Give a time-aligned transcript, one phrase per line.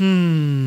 [0.00, 0.57] 嗯。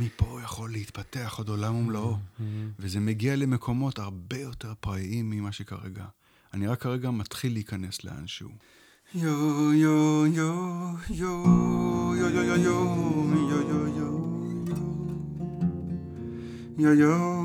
[0.00, 2.16] מפה יכול להתפתח עוד עולם ומלואו,
[2.78, 6.04] וזה מגיע למקומות הרבה יותר פראיים ממה שכרגע.
[6.54, 8.48] אני רק כרגע מתחיל להיכנס לאנשהו.
[9.14, 11.44] יו יו יו יו
[12.16, 12.86] יו יו יו יו יו
[13.50, 14.20] יו יו יו
[16.78, 17.39] יו יו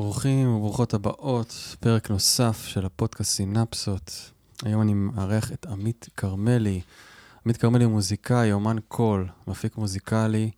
[0.00, 4.30] ברוכים וברוכות הבאות, פרק נוסף של הפודקאסט סינפסות.
[4.64, 6.80] היום אני מארח את עמית כרמלי.
[7.46, 10.50] עמית כרמלי הוא מוזיקאי, אומן קול, מפיק מוזיקלי.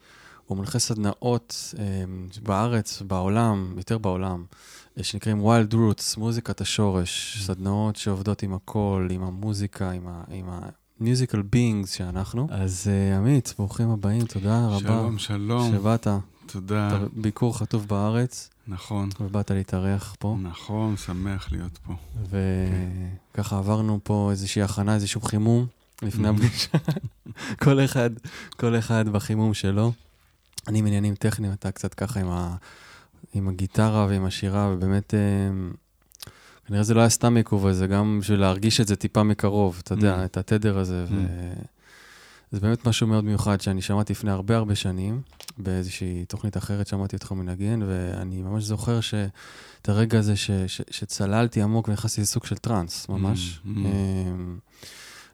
[0.46, 1.84] הוא מנחה סדנאות אה,
[2.42, 4.44] בארץ, בעולם, יותר בעולם,
[4.98, 7.42] אה, שנקראים Wild Roots, מוזיקת השורש.
[7.46, 10.24] סדנאות שעובדות עם הקול, עם המוזיקה, עם ה...
[10.28, 10.60] עם ה
[11.00, 12.46] מיוזיקל בינגס שאנחנו.
[12.50, 14.78] אז uh, עמית, ברוכים הבאים, תודה רבה.
[14.78, 15.72] שלום, שלום.
[15.72, 16.06] שבאת.
[16.46, 16.98] תודה.
[17.12, 20.36] ביקור חטוף בארץ, נכון, ובאת להתארח פה.
[20.42, 21.94] נכון, שמח להיות פה.
[23.34, 25.66] וככה עברנו פה איזושהי הכנה, איזשהו חימום
[26.02, 26.68] לפני הפגישה.
[27.62, 28.10] כל אחד,
[28.56, 29.92] כל אחד בחימום שלו.
[30.68, 32.56] אני עם עניינים טכניים, אתה קצת ככה עם, ה,
[33.34, 35.18] עם הגיטרה ועם השירה, ובאמת, אה,
[36.66, 39.94] כנראה זה לא היה סתם עיכוב הזה, גם בשביל להרגיש את זה טיפה מקרוב, אתה
[39.94, 40.24] יודע, Mm.
[40.24, 41.04] את התדר הזה.
[41.10, 41.24] ו...
[42.52, 45.22] זה באמת משהו מאוד מיוחד שאני שמעתי לפני הרבה הרבה שנים,
[45.58, 51.62] באיזושהי תוכנית אחרת שמעתי אותך מנגן, ואני ממש זוכר שאת הרגע הזה ש, ש, שצללתי
[51.62, 53.60] עמוק ונכנסתי לסוג של טראנס, ממש.
[53.64, 53.70] Mm, mm.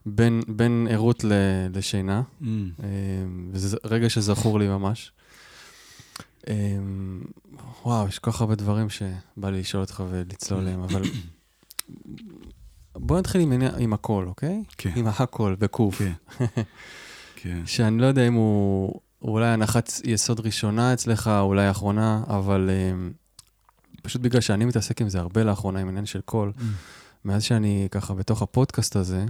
[0.06, 1.32] בין, בין ערות ל,
[1.74, 2.44] לשינה, Mm.
[2.44, 5.12] אמ, וזה רגע שזכור לי ממש.
[6.48, 7.22] אמ,
[7.84, 11.02] וואו, יש כל כך הרבה דברים שבא לי לשאול אותך ולצלול עליהם, אבל
[12.96, 14.62] בוא נתחיל עם, עם הכל, אוקיי?
[14.78, 15.98] כן, עם הכל, בקוף.
[15.98, 16.12] כן.
[17.42, 17.66] כן.
[17.66, 24.02] שאני לא יודע אם הוא הוא אולי הנחת יסוד ראשונה אצלך, אולי אחרונה, אבל um,
[24.02, 26.62] פשוט בגלל שאני מתעסק עם זה הרבה לאחרונה, עם עניין של קול, Mm.
[27.24, 29.24] מאז שאני ככה בתוך הפודקאסט הזה,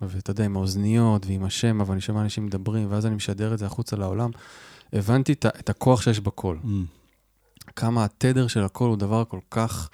[0.00, 3.58] ואתה יודע, עם האוזניות ועם השם, אבל אני שומע אנשים מדברים, ואז אני משדר את
[3.58, 4.30] זה החוצה לעולם,
[4.92, 6.58] הבנתי את, את הכוח שיש בקול.
[6.64, 6.66] Mm.
[7.76, 9.90] כמה התדר של הקול הוא דבר כל כך,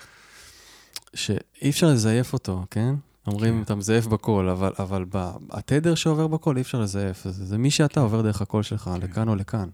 [1.14, 2.94] שאי אפשר לזייף אותו, כן?
[3.28, 3.62] אומרים, כן.
[3.62, 7.24] אתה מזייף בקול, אבל, אבל ב, התדר שעובר בקול אי אפשר לזייף.
[7.24, 9.00] זה, זה מי שאתה עובר דרך הקול שלך, כן.
[9.00, 9.68] לכאן או לכאן.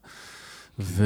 [0.79, 1.05] ו,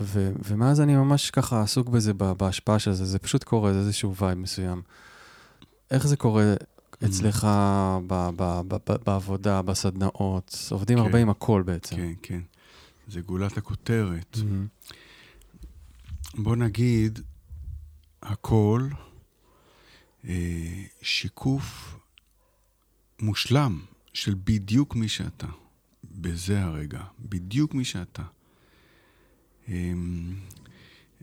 [0.00, 4.16] ו, ומאז אני ממש ככה עסוק בזה, בהשפעה של זה, זה פשוט קורה, זה איזשהו
[4.16, 4.82] vibe מסוים.
[5.90, 6.54] איך זה קורה
[7.04, 7.48] אצלך
[8.06, 10.68] ב, ב, ב, ב, בעבודה, בסדנאות?
[10.70, 11.04] עובדים כן.
[11.04, 11.96] הרבה עם הקול בעצם.
[11.96, 12.40] כן, כן.
[13.08, 14.38] זה גולת הכותרת.
[14.44, 14.66] מהמם.
[16.34, 17.18] בוא נגיד,
[18.22, 18.88] הכל
[21.02, 21.96] שיקוף
[23.20, 23.80] מושלם
[24.14, 25.46] של בדיוק מי שאתה.
[26.04, 28.22] בזה הרגע, בדיוק מי שאתה.
[29.68, 29.92] אה,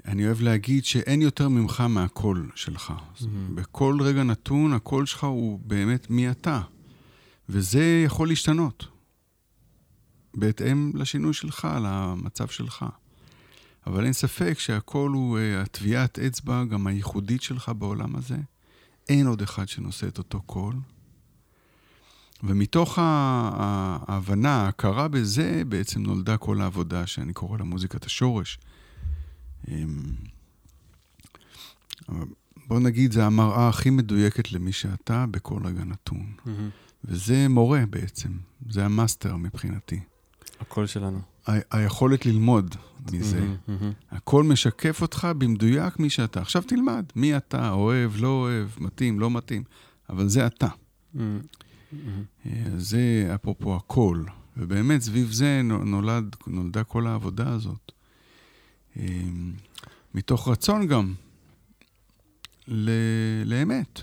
[0.05, 2.93] אני אוהב להגיד שאין יותר ממך מהקול שלך.
[3.21, 3.55] מהמם.
[3.55, 6.61] בכל רגע נתון, הקול שלך הוא באמת מי אתה.
[7.49, 8.87] וזה יכול להשתנות.
[10.33, 12.85] בהתאם לשינוי שלך, למצב שלך.
[13.87, 18.37] אבל אין ספק שהכל הוא uh, הטביעת אצבע, גם הייחודית שלך בעולם הזה.
[19.09, 20.75] אין עוד אחד שנושא את אותו קול.
[22.43, 28.59] ומתוך ההבנה, ההכרה בזה, בעצם נולדה כל העבודה שאני קורא לה מוזיקת השורש.
[29.67, 30.15] אמ,
[32.67, 36.33] בוא נגיד, זה המראה הכי מדויקת למי שאתה בכל רגע נתון.
[36.45, 36.69] מהמם.
[37.03, 38.29] וזה מורה בעצם,
[38.69, 39.99] זה המאסטר מבחינתי.
[40.59, 41.19] הקול שלנו.
[41.47, 42.75] ה- היכולת ללמוד
[43.11, 43.39] מזה.
[43.39, 43.91] מהמם, מהמם.
[44.11, 46.41] הקול משקף אותך במדויק מי שאתה.
[46.41, 49.63] עכשיו תלמד, מי אתה, אוהב, לא אוהב, מתאים, לא מתאים,
[50.09, 50.67] אבל זה אתה.
[51.19, 51.21] אה,
[52.77, 54.23] זה אפרופו הקול.
[54.57, 57.91] ובאמת, סביב זה נו- נולד, נולדה כל העבודה הזאת.
[58.99, 59.03] אה,
[60.15, 61.13] מתוך רצון גם
[62.67, 62.89] ל,
[63.45, 64.01] לאמת.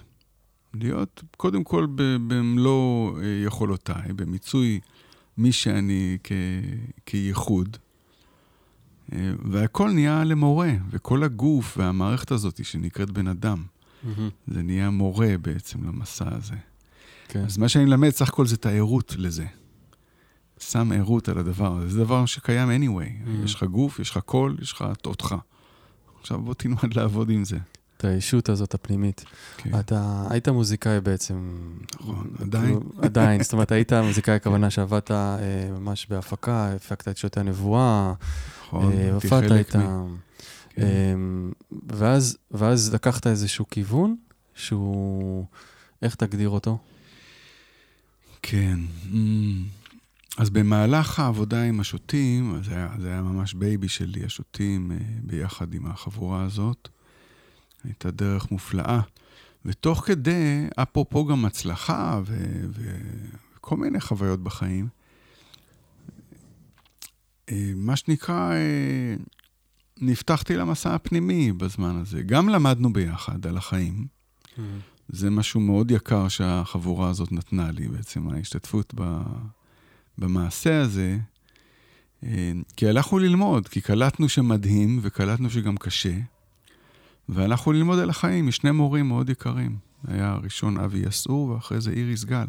[0.75, 4.81] להיות קודם כל במלוא אה, יכולותיי, במיצוי
[5.39, 6.33] מי שאני כ,
[7.07, 7.77] כייחוד.
[9.13, 13.65] אה, והכל נהיה למורה, וכל הגוף והמערכת הזאת שנקראת בן אדם,
[14.03, 14.29] מהמם.
[14.47, 16.55] זה נהיה מורה בעצם למסע הזה.
[17.29, 17.45] כן.
[17.45, 19.47] אז מה שאני מלמד, סך הכל זה את הערות לזה.
[20.61, 21.89] שם ערות על הדבר הזה.
[21.89, 23.27] זה דבר שקיים anyway.
[23.27, 23.45] Mm.
[23.45, 25.35] יש לך גוף, יש לך קול, יש לך אותך.
[26.21, 27.59] עכשיו בוא תלמד לעבוד עם זה.
[27.97, 29.25] את הישות הזאת הפנימית.
[29.57, 29.79] כן.
[29.79, 31.51] אתה היית מוזיקאי בעצם.
[32.01, 32.79] נכון, כאילו, עדיין.
[33.03, 35.37] עדיין, זאת אומרת, היית מוזיקאי, הכוונה שעבדת אה,
[35.79, 38.13] ממש בהפקה, הפקת את שוטי הנבואה,
[38.67, 39.81] נכון, אה, היית הופעת חלק איתם.
[39.81, 40.17] מ-
[40.71, 40.83] כן.
[40.83, 41.53] אמ,
[41.89, 44.17] ואז, ואז לקחת איזשהו כיוון
[44.55, 45.45] שהוא,
[46.03, 46.79] איך תגדיר אותו?
[48.43, 48.79] כן.
[49.13, 49.17] אממ.
[50.39, 55.75] אז במהלך העבודה עם השוטים, זה היה, זה היה ממש baby שלי, השוטים, אה, ביחד
[55.75, 56.89] עם החבורה הזאת.
[57.85, 59.01] הייתה דרך מופלאה.
[59.65, 62.99] ותוך כדי, אפרופו גם הצלחה ו- ו-
[63.57, 64.89] וכל מיני חוויות בחיים,
[67.51, 69.15] אה, מה שנקרא, אה,
[70.01, 72.23] נפתחתי למסע הפנימי בזמן הזה.
[72.23, 74.07] גם למדנו ביחד על החיים.
[75.09, 79.23] זה משהו מאוד יקר שהחבורה הזאת נתנה לי, בעצם ההשתתפות ב,
[80.19, 81.19] במעשה הזה.
[82.25, 86.15] אה, כי הלכנו ללמוד, כי קלטנו שמדהים וקלטנו שגם קשה,
[87.29, 89.77] והלכנו ללמוד על החיים משני מורים מאוד יקרים.
[90.09, 92.47] היה הראשון אבי יסעור, ואחרי זה איריס גל,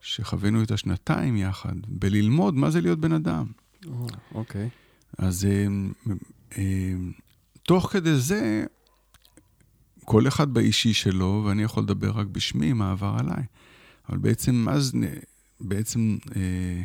[0.00, 3.46] שחווינו את השנתיים יחד, בללמוד מה זה להיות בן אדם.
[3.86, 4.68] או, אוקיי.
[5.18, 5.66] אז אה,
[6.58, 6.94] אה,
[7.62, 8.64] תוך כדי זה,
[10.04, 13.44] כל אחד באישי שלו, ואני יכול לדבר רק בשמי, מה עבר עליי.
[14.08, 14.92] אבל בעצם אז,
[15.60, 16.82] בעצם אה,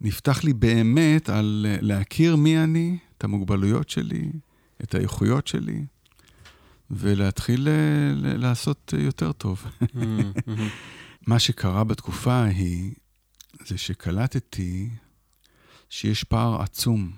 [0.00, 4.30] נפתח לי באמת על אה, להכיר מי אני, את המוגבלויות שלי,
[4.82, 5.84] את האיכויות שלי,
[6.90, 9.64] ולהתחיל אה, לעשות אה, יותר טוב.
[9.94, 10.32] מהמם.
[11.26, 12.92] מה שקרה בתקופה ההיא,
[13.66, 14.90] זה שקלטתי
[15.90, 17.10] שיש פער עצום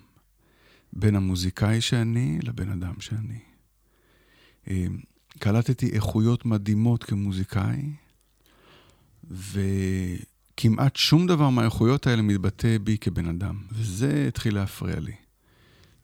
[0.93, 3.39] בין המוזיקאי שאני לבן אדם שאני.
[4.69, 4.87] אה,
[5.39, 7.93] קלטתי איכויות מדהימות כמוזיקאי,
[9.31, 15.15] וכמעט שום דבר מהאיכויות האלה מתבטא בי כבן אדם, וזה התחיל להפריע לי.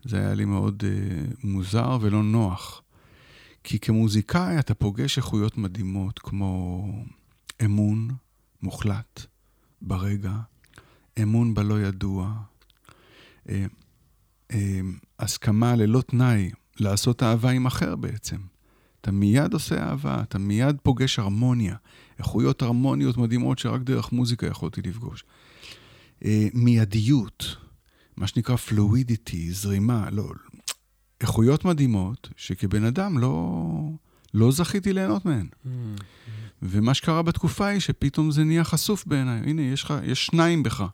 [0.05, 2.83] זה היה לי מאוד uh, מוזר ולא נוח.
[3.69, 6.85] כי כמוזיקאי אתה פוגש איכויות מדהימות כמו
[7.65, 8.09] אמון
[8.63, 9.27] מוחלט
[9.83, 10.33] ברגע,
[11.23, 12.35] אמון בלא ידוע,
[13.49, 13.67] אה,
[14.53, 14.81] אה,
[15.19, 18.37] הסכמה ללא תנאי לעשות אהבה עם אחר בעצם.
[19.01, 21.77] אתה מיד עושה אהבה, אתה מיד פוגש הרמוניה,
[22.19, 25.25] איכויות הרמוניות מדהימות שרק דרך מוזיקה יכולתי לפגוש.
[26.25, 27.57] אה, מיידיות,
[28.17, 30.31] מה שנקרא פלואידיטי, זרימה, לא,
[31.21, 33.73] איכויות מדהימות שכבן אדם לא,
[34.35, 35.47] לא זכיתי ליהנות מהן.
[35.65, 35.95] מהמם.
[36.63, 39.41] ומה שקרה בתקופה היא שפתאום זה נהיה חשוף בעיניי.
[39.47, 40.85] הנה, יש, לך, יש שניים בך.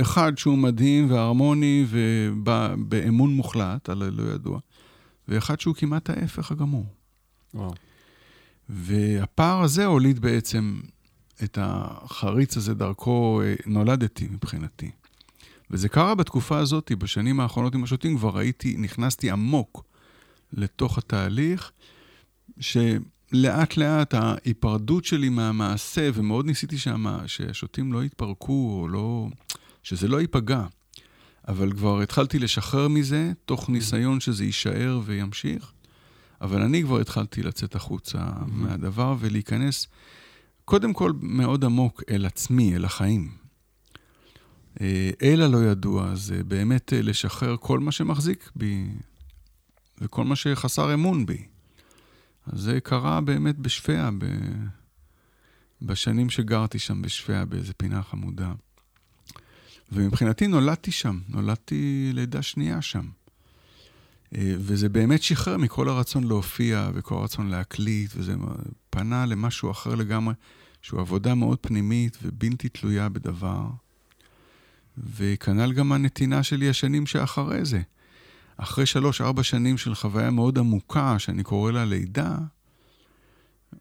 [0.00, 4.58] אחד שהוא מדהים והרמוני ובאמון מוחלט, על הלא ידוע,
[5.28, 6.86] ואחד שהוא כמעט ההפך הגמור.
[7.54, 7.74] וואו.
[8.68, 10.80] והפער הזה הוליד בעצם
[11.44, 14.90] את החריץ הזה, דרכו אה, נולדתי מבחינתי.
[15.74, 19.84] וזה קרה בתקופה הזאת, בשנים האחרונות עם השוטים, כבר ראיתי, נכנסתי עמוק
[20.52, 21.72] לתוך התהליך,
[22.60, 29.28] שלאט לאט ההיפרדות שלי מהמעשה, ומאוד ניסיתי שמה, שהשוטים לא יתפרקו, או לא...
[29.82, 30.66] שזה לא ייפגע.
[31.48, 35.72] אבל כבר התחלתי לשחרר מזה, תוך ניסיון שזה יישאר וימשיך.
[36.40, 39.86] אבל אני כבר התחלתי לצאת החוצה מהדבר ולהיכנס,
[40.64, 43.43] קודם כל, מאוד עמוק אל עצמי, אל החיים.
[44.80, 48.88] אה, אל הלא ידוע, זה באמת אה, לשחרר כל מה שמחזיק בי
[50.00, 51.46] וכל מה שחסר אמון בי.
[52.46, 54.24] אז זה קרה באמת בשפיה, ב...
[55.82, 58.52] בשנים שגרתי שם בשפיה, באיזה פינה חמודה.
[59.92, 63.08] ומבחינתי נולדתי שם, נולדתי לידה שנייה שם.
[64.36, 68.34] אה, וזה באמת שחרר מכל הרצון להופיע וכל הרצון להקליט, וזה
[68.90, 70.34] פנה למשהו אחר לגמרי,
[70.82, 73.66] שהוא עבודה מאוד פנימית ובלתי תלויה בדבר.
[74.98, 77.80] וכנ"ל גם הנתינה שלי השנים שאחרי זה.
[78.56, 82.36] אחרי שלוש-ארבע שנים של חוויה מאוד עמוקה, שאני קורא לה לידה,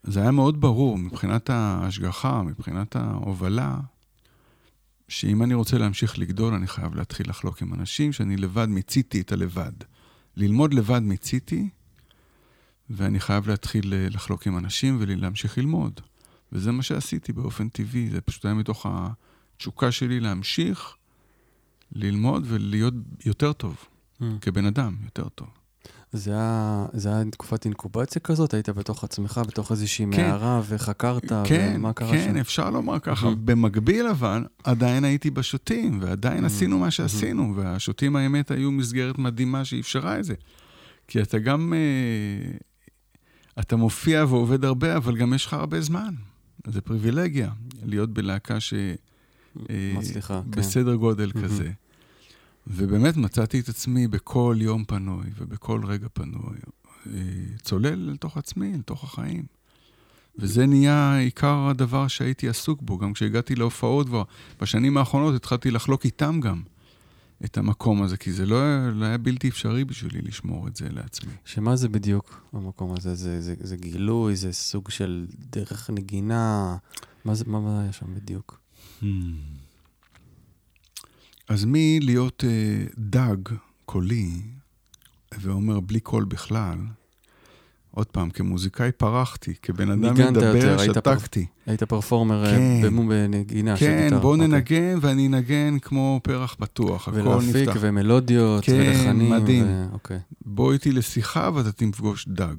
[0.03, 3.77] זה היה מאוד ברור מבחינת ההשגחה, מבחינת ההובלה,
[5.08, 9.32] שאם אני רוצה להמשיך לגדול, אני חייב להתחיל לחלוק עם אנשים, שאני לבד מיציתי את
[9.32, 9.72] הלבד.
[10.38, 11.70] ללמוד לבד מיציתי,
[12.89, 16.00] ואני חייב להתחיל אה, לחלוק עם אנשים ולהמשיך ללמוד.
[16.51, 20.96] וזה מה שעשיתי באופן טבעי, זה פשוט היה מתוך התשוקה שלי להמשיך
[21.95, 22.93] ללמוד ולהיות
[23.25, 23.75] יותר טוב,
[24.21, 24.23] mm.
[24.41, 25.47] כבן אדם, יותר טוב.
[26.13, 28.53] זה היה, זה היה תקופת אינקובציה כזאת?
[28.53, 32.33] היית בתוך עצמך, בתוך איזושהי כן, מערה, וחקרת, כן, ומה קרה כן, שם?
[32.33, 33.27] כן, אפשר לומר ככה.
[33.27, 33.35] Mm-hmm.
[33.35, 36.47] במקביל אבל, עדיין הייתי בשוטים, ועדיין mm-hmm.
[36.47, 37.59] עשינו מה שעשינו, mm-hmm.
[37.59, 40.33] והשוטים האמת היו מסגרת מדהימה שאפשרה את זה.
[41.07, 42.57] כי אתה גם, אה,
[43.59, 46.13] אתה מופיע ועובד הרבה, אבל גם יש לך הרבה זמן.
[46.67, 47.51] זה פריבילגיה,
[47.83, 48.73] להיות בלהקה ש...
[49.69, 50.62] אה, מצליחה, כן.
[50.62, 51.43] בסדר גודל mm-hmm.
[51.43, 51.71] כזה.
[52.67, 56.58] ובאמת מצאתי את עצמי בכל יום פנוי ובכל רגע פנוי,
[57.08, 57.12] אה,
[57.62, 59.46] צולל לתוך עצמי, לתוך החיים.
[60.39, 62.98] וזה נהיה עיקר הדבר שהייתי עסוק בו.
[62.98, 64.24] גם כשהגעתי להופעות כבר,
[64.62, 66.62] בשנים האחרונות התחלתי לחלוק איתם גם
[67.46, 70.89] את המקום הזה, כי זה לא היה, לא היה בלתי אפשרי בשבילי לשמור את זה
[70.89, 71.34] לעצמי.
[71.46, 73.15] שמה זה בדיוק המקום הזה?
[73.15, 76.77] זה, זה, זה גילוי, זה סוג של דרך נגינה?
[77.25, 78.60] מה, זה, מה, מה היה שם בדיוק?
[79.01, 79.05] Hmm.
[81.53, 83.38] אז מלהיות אה, דג
[83.86, 84.41] קולי,
[85.41, 86.77] ואומר בלי קול בכלל,
[87.91, 91.39] עוד פעם, כמוזיקאי פרחתי, כבן אדם מדבר, שתקתי.
[91.39, 91.72] היית, פר...
[91.72, 94.10] היית פרפורמר אה, כן, במום בנגינה כן.
[94.10, 94.48] כן, בוא אוקיי.
[94.48, 97.53] ננגן ואני אנגן כמו פרח פתוח, הכל נפתח.
[97.53, 99.29] ולהפיק ומלודיות כן, ולחנים.
[99.29, 99.65] כן, מדהים.
[99.67, 99.86] ו...
[99.93, 100.19] אוקיי.
[100.45, 102.55] בוא איתי לשיחה ואתה תפגוש דג.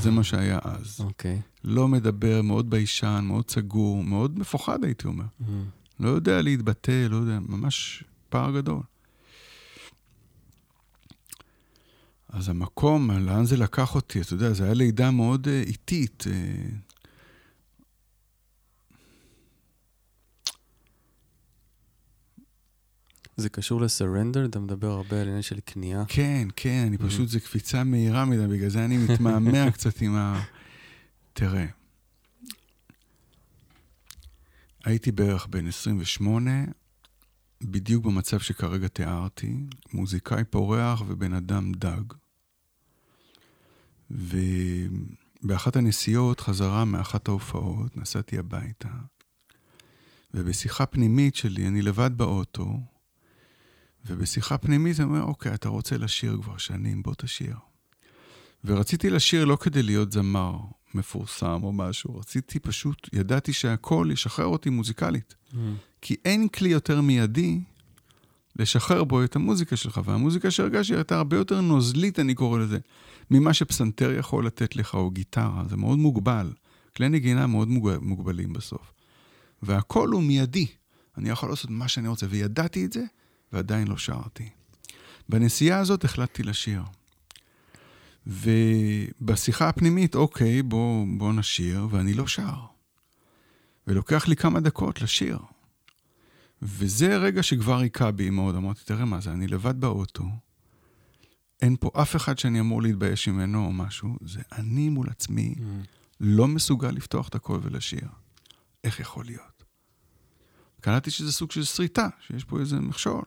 [0.00, 1.00] זה מה שהיה אז.
[1.00, 1.40] אוקיי.
[1.64, 5.24] לא מדבר, מאוד ביישן, מאוד סגור, מאוד מפוחד הייתי אומר.
[5.40, 5.44] Mm.
[6.00, 8.82] לא יודע להתבטא, לא יודע, ממש פער גדול.
[12.28, 14.20] אז המקום, לאן זה לקח אותי?
[14.20, 16.24] אתה יודע, זו הייתה לידה מאוד uh, איטית.
[16.26, 16.88] Uh,
[23.36, 24.44] זה קשור לסרנדר?
[24.44, 26.04] אתה מדבר הרבה על עניין של כניעה?
[26.08, 27.06] כן, כן, אני mm-hmm.
[27.06, 30.42] פשוט, זו קפיצה מהירה מדי, בגלל זה אני מתמהמה קצת עם ה...
[31.32, 31.66] תראה,
[34.84, 36.50] הייתי בערך בן 28,
[37.62, 39.54] בדיוק במצב שכרגע תיארתי,
[39.92, 42.02] מוזיקאי פורח ובן אדם דג.
[44.10, 48.88] ובאחת הנסיעות, חזרה מאחת ההופעות, נסעתי הביתה,
[50.34, 52.80] ובשיחה פנימית שלי, אני לבד באוטו,
[54.06, 57.56] ובשיחה פנימית אני אומר, אוקיי, אתה רוצה לשיר כבר שנים, בוא תשיר.
[58.64, 60.58] ורציתי לשיר לא כדי להיות זמר
[60.94, 65.34] מפורסם או משהו, רציתי פשוט, ידעתי שהכל ישחרר אותי מוזיקלית.
[65.52, 65.56] Mm.
[66.02, 67.60] כי אין כלי יותר מיידי
[68.56, 72.78] לשחרר בו את המוזיקה שלך, והמוזיקה שהרגשתי הייתה הרבה יותר נוזלית, אני קורא לזה,
[73.30, 76.52] ממה שפסנתר יכול לתת לך, או גיטרה, זה מאוד מוגבל.
[76.96, 77.68] כלי נגינה מאוד
[78.00, 78.92] מוגבלים בסוף.
[79.62, 80.66] והכל הוא מיידי.
[81.18, 83.04] אני יכול לעשות מה שאני רוצה, וידעתי את זה,
[83.52, 84.48] ועדיין לא שרתי.
[85.28, 86.82] בנסיעה הזאת החלטתי לשיר.
[88.26, 92.56] ובשיחה הפנימית, אוקיי, בוא, בוא נשיר, ואני לא שר.
[93.86, 95.38] ולוקח לי כמה דקות לשיר.
[96.62, 98.54] וזה רגע שכבר היכה בי מאוד.
[98.54, 100.24] אמרתי, תראה מה זה, אני לבד באוטו,
[101.62, 105.62] אין פה אף אחד שאני אמור להתבייש ממנו או משהו, זה אני מול עצמי, mm.
[106.20, 108.08] לא מסוגל לפתוח את הקול ולשיר.
[108.84, 109.64] איך יכול להיות?
[110.80, 113.22] קלטתי שזה סוג של שריטה, שיש פה איזה מכשול.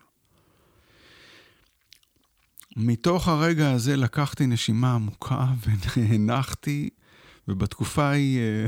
[2.76, 5.46] מתוך הרגע הזה לקחתי נשימה עמוקה
[5.96, 6.90] והנחתי,
[7.48, 8.66] ובתקופה ההיא אה,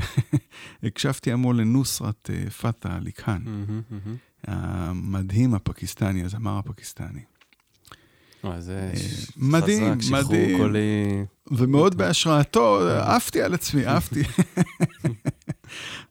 [0.89, 4.34] הקשבתי המון לנוסרת אה, פתא עלי כאן, mm-hmm, mm-hmm.
[4.47, 7.21] המדהים הפקיסטני, הזמר הפקיסטני.
[8.59, 8.93] זה
[9.37, 10.59] מדהים, חזק, מדהים.
[10.59, 11.25] קולי...
[11.51, 14.23] ומאוד בהשראתו, עפתי על עצמי, עפתי.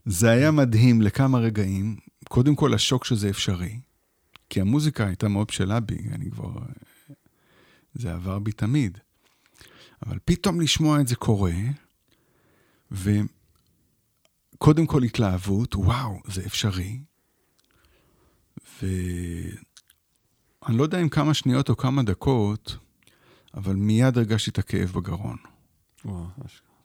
[0.06, 1.96] זה היה מדהים לכמה רגעים.
[2.30, 3.80] קודם כל, השוק שזה אפשרי,
[4.50, 6.52] כי המוזיקה הייתה מאוד בשלה בי, אני כבר
[7.94, 8.98] זה עבר בי תמיד.
[10.06, 11.54] אבל פתאום לשמוע את זה קורה,
[12.92, 17.00] וקודם כל התלהבות, וואו, זה אפשרי.
[18.84, 22.78] ואני לא יודע אם כמה שניות או כמה דקות,
[23.54, 25.38] אבל מיד הרגשתי את הכאב בגרון.
[26.06, 26.26] וואו,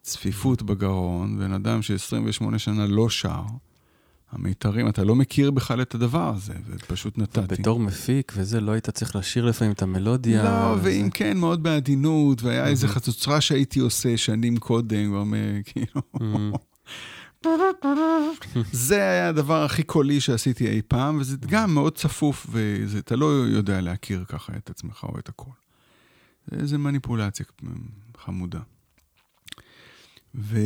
[0.03, 3.43] צפיפות בגרון, בן אדם ש-28 שנה לא שר,
[4.33, 7.41] המיתרים, אתה לא מכיר בכלל את הדבר הזה, ופשוט נתתי.
[7.41, 10.45] בתור מפיק וזה, לא היית צריך לשיר לפעמים את המלודיה?
[10.45, 10.83] לא, וזה...
[10.89, 12.67] ואם כן, מאוד בעדינות, והיה.
[12.67, 16.03] איזה חצוצרה שהייתי עושה שנים קודם, ואומר, כאילו...
[18.73, 23.81] זה היה הדבר הכי קולי שעשיתי אי פעם, וזה גם מאוד צפוף, ואתה לא יודע
[23.81, 25.51] להכיר ככה את עצמך או את הכל.
[26.53, 27.47] זה מניפולציה
[28.17, 28.61] חמודה.
[30.35, 30.59] ו...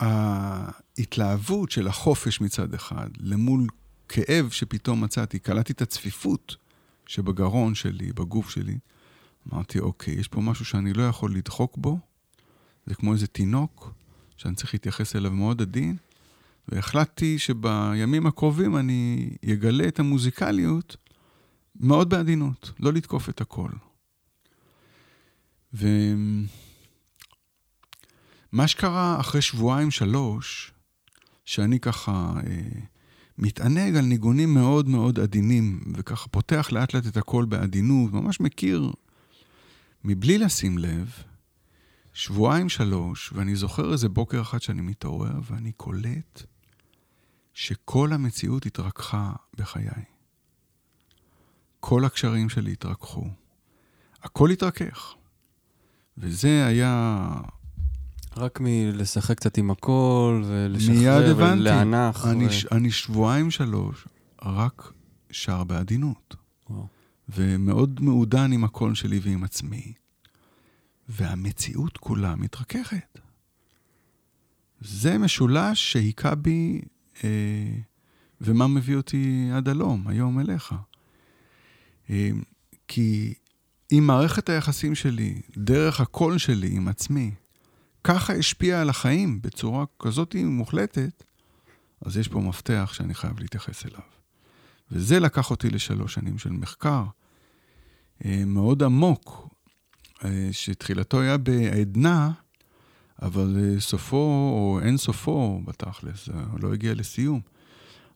[0.00, 3.66] ההתלהבות של החופש מצד אחד, למול
[4.08, 6.56] כאב שפתאום מצאתי, קלטתי את הצפיפות
[7.06, 8.78] שבגרון שלי, בגוף שלי.
[9.52, 11.98] אמרתי, אוקיי, יש פה משהו שאני לא יכול לדחוק בו,
[12.86, 13.94] זה כמו איזה תינוק
[14.36, 15.96] שאני צריך להתייחס אליו מאוד עדין,
[16.68, 20.96] והחלטתי שבימים הקרובים אני אגלה את המוזיקליות
[21.80, 23.70] מאוד בעדינות, לא לתקוף את הכל.
[25.72, 26.46] ומה
[28.66, 30.72] שקרה אחרי שבועיים, שלוש,
[31.44, 32.80] שאני ככה אה,
[33.38, 38.92] מתענג על ניגונים מאוד מאוד עדינים, וככה פותח לאט לאט את הכל בעדינות, ממש מכיר,
[40.04, 41.10] מבלי לשים לב,
[42.14, 46.42] שבועיים, שלוש, ואני זוכר איזה בוקר אחד שאני מתעורר, ואני קולט
[47.54, 50.04] שכל המציאות התרככה בחיי.
[51.80, 53.24] כל הקשרים שלי התרככו.
[54.22, 55.14] הכל התרכך.
[56.18, 57.26] וזה היה...
[58.36, 62.26] רק מלשחק קצת עם הכל, ולשחרר, ולהנח.
[62.26, 62.50] אני, ו...
[62.72, 64.08] אני שבועיים, שלוש,
[64.42, 64.92] רק
[65.30, 66.36] שר בעדינות.
[66.70, 66.86] וואו.
[67.28, 69.92] ומאוד מעודן עם הקול שלי ועם עצמי.
[71.08, 73.18] והמציאות כולה מתרככת.
[74.80, 76.80] זה משולש שהיכה בי,
[77.24, 77.76] אה,
[78.40, 80.74] ומה מביא אותי עד הלום, היום אליך.
[82.10, 82.30] אה,
[82.88, 83.34] כי
[83.92, 87.30] אם מערכת היחסים שלי, דרך הקול שלי עם עצמי,
[88.04, 91.24] ככה השפיעה על החיים בצורה כזאת מוחלטת,
[92.00, 94.00] אז יש פה מפתח שאני חייב להתייחס אליו.
[94.90, 97.04] וזה לקח אותי לשלוש שנים של מחקר
[98.24, 99.53] אה, מאוד עמוק,
[100.52, 102.30] שתחילתו היה בעדנה,
[103.22, 106.28] אבל אה, סופו, או אין סופו בתכלס,
[106.62, 107.40] לא הגיע לסיום.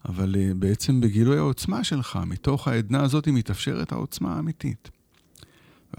[0.09, 4.91] אבל בעצם בגילוי העוצמה שלך, מתוך העדנה הזאת מתאפשרת העוצמה האמיתית.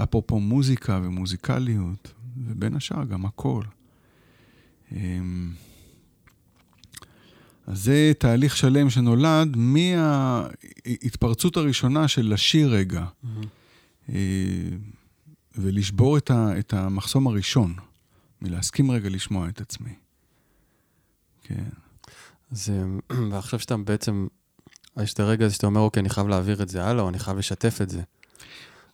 [0.04, 2.14] אפרופו מוזיקה ומוזיקליות,
[2.48, 3.66] ובין השאר גם הקול.
[4.92, 5.52] אמ,
[7.68, 14.12] אז זה תהליך שלם שנולד מההתפרצות הראשונה של לשיר רגע, mm-hmm.
[15.62, 17.76] ולשבור את, ה, את המחסום הראשון,
[18.42, 19.94] מלהסכים רגע לשמוע את עצמי.
[21.44, 21.64] כן.
[22.52, 22.84] זה,
[23.32, 24.28] ועכשיו שאתה בעצם,
[25.04, 27.20] יש את הרגע הזה שאתה אומר, אוקיי, אני חייב להעביר את זה הלאה, או אני
[27.20, 28.02] חייב לשתף את זה.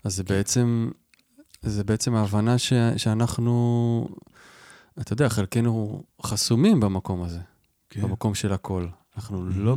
[0.03, 0.33] אז זה כן.
[0.33, 0.91] בעצם,
[1.61, 4.07] זה בעצם ההבנה ש, שאנחנו,
[5.01, 7.39] אתה יודע, חלקנו חסומים במקום הזה,
[7.89, 8.01] כן.
[8.01, 8.87] במקום של הכל.
[9.17, 9.45] אנחנו.
[9.55, 9.75] לא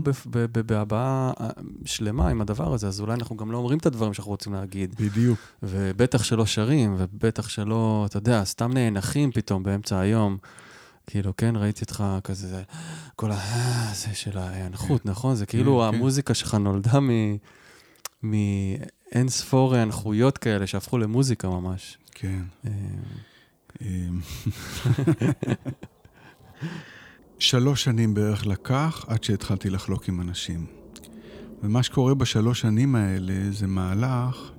[0.67, 1.51] בהבעה אה,
[1.85, 4.95] שלמה עם הדבר הזה, אז אולי אנחנו גם לא אומרים את הדברים שאנחנו רוצים להגיד.
[5.01, 5.39] בדיוק.
[5.63, 10.37] ובטח שלא שרים, ובטח שלא, אתה יודע, סתם נאנחים פתאום באמצע היום.
[11.07, 12.63] כאילו, כן, ראיתי אותך כזה,
[13.17, 13.39] כל ה...
[13.95, 15.11] זה של ההנחות, כן.
[15.11, 15.35] נכון?
[15.35, 15.97] זה כאילו כן, כן.
[15.97, 16.99] המוזיקה שלך נולדה
[18.23, 21.99] מאין ספור הנחויות כאלה שהפכו למוזיקה ממש.
[22.15, 22.43] כן.
[27.39, 30.67] שלוש שנים בערך לקח עד שהתחלתי לחלוק עם אנשים.
[31.63, 34.51] ומה שקורה בשלוש שנים האלה זה מהלך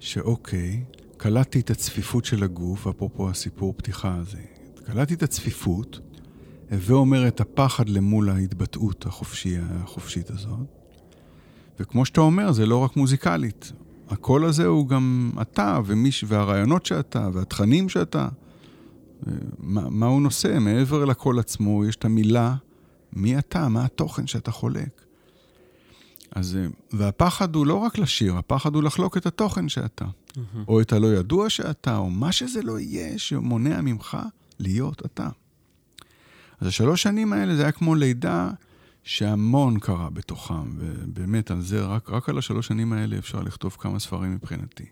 [0.00, 0.84] שאוקיי,
[1.16, 4.40] קלטתי את הצפיפות של הגוף, אפרופו הסיפור פתיחה הזה.
[4.86, 6.00] קלטתי את הצפיפות,
[6.70, 10.58] הווה אומר את הפחד למול ההתבטאות החופשי, החופשית הזאת.
[11.80, 13.72] וכמו שאתה אומר, זה לא רק מוזיקלית.
[14.08, 18.28] הקול הזה הוא גם אתה, ומיש, והרעיונות שאתה, והתכנים שאתה.
[19.58, 20.58] מה, מה הוא נושא?
[20.60, 22.54] מעבר לקול עצמו, יש את המילה,
[23.12, 25.04] מי אתה, מה התוכן שאתה חולק.
[26.30, 26.58] אז,
[26.92, 30.04] והפחד הוא לא רק לשיר, הפחד הוא לחלוק את התוכן שאתה.
[30.04, 30.38] Mm-hmm.
[30.68, 34.18] או את הלא ידוע שאתה, או מה שזה לא יהיה שמונע ממך
[34.58, 35.28] להיות אתה.
[36.60, 38.50] אז השלוש שנים האלה זה היה כמו לידה
[39.02, 43.98] שהמון קרה בתוכם, ובאמת על זה, רק, רק על השלוש שנים האלה אפשר לכתוב כמה
[43.98, 44.84] ספרים מבחינתי.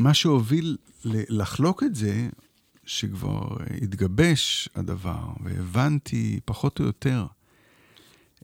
[0.00, 2.28] אמ, מה שהוביל לחלוק את זה,
[2.86, 7.26] שכבר התגבש הדבר, והבנתי פחות או יותר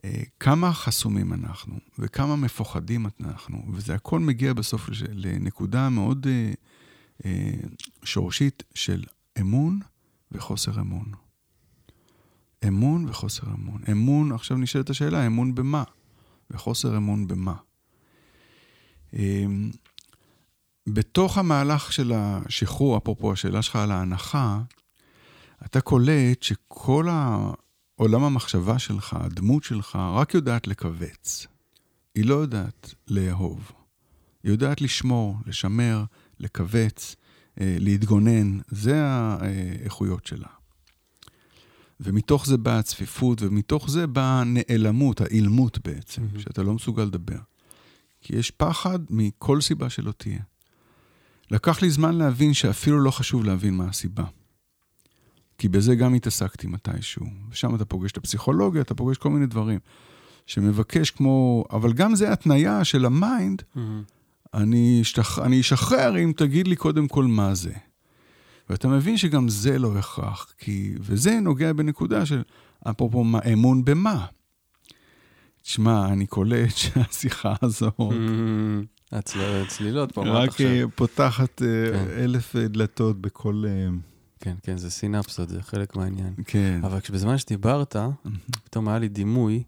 [0.05, 6.53] אה, כמה חסומים אנחנו, וכמה מפוחדים אנחנו, וזה הכל מגיע בסוף לנקודה מאוד אה,
[7.25, 7.53] אה,
[8.03, 9.03] שורשית של
[9.41, 9.79] אמון
[10.31, 11.11] וחוסר אמון.
[12.67, 13.81] אמון וחוסר אמון.
[13.91, 15.83] אמון, עכשיו נשאלת השאלה, אמון במה?
[16.51, 17.55] וחוסר אמון במה?
[20.89, 24.59] בתוך המהלך של השחרור, אפרופו השאלה שלך על ההנחה,
[25.65, 27.07] אתה קולט שכל
[27.95, 31.47] עולם המחשבה שלך, הדמות שלך, רק יודעת לכווץ.
[32.15, 33.71] היא לא יודעת לאהוב.
[34.43, 36.03] היא יודעת לשמור, לשמר,
[36.39, 37.15] לכווץ,
[37.61, 38.59] אה, להתגונן.
[38.67, 40.47] זה האיכויות שלה.
[41.99, 46.39] ומתוך זה באה הצפיפות, ומתוך זה באה הנעלמות, האילמות בעצם, mm-hmm.
[46.39, 47.39] שאתה לא מסוגל לדבר.
[48.21, 50.41] כי יש פחד מכל סיבה שלא תהיה.
[51.51, 54.23] לקח לי זמן להבין שאפילו לא חשוב להבין מה הסיבה.
[55.57, 57.25] כי בזה גם התעסקתי מתישהו.
[57.49, 59.79] ושם אתה פוגש את הפסיכולוגיה, אתה פוגש כל מיני דברים.
[60.45, 63.79] שמבקש כמו, אבל גם זה התניה של ה mind, Mm-hmm.
[64.53, 65.39] אני, אשתח...
[65.39, 67.73] אני אשחרר אם תגיד לי קודם כל מה זה.
[68.69, 70.93] ואתה מבין שגם זה לא הכרח, כי...
[70.99, 72.43] וזה נוגע בנקודה של,
[72.89, 74.25] אפרופו, מה, אמון במה.
[75.61, 79.00] תשמע, אני קולט שהשיחה הזאת Mm-hmm.
[79.11, 80.63] הצל- הצלילות פה, רק חושב?
[80.65, 82.05] אה, פותחת אה, כן.
[82.23, 83.63] אלף אה, דלתות בכל...
[84.39, 86.33] כן, כן, זה סינפסות, זה חלק מהעניין.
[86.45, 86.79] כן.
[86.83, 87.95] אבל בזמן שדיברת,
[88.63, 89.63] פתאום היה לי דימוי,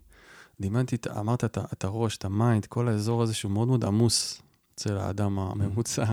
[0.60, 4.42] דמיינתי, אמרת את הראש, את ה mind, כל האזור הזה שהוא מאוד מאוד עמוס
[4.74, 6.04] אצל האדם הממוצע,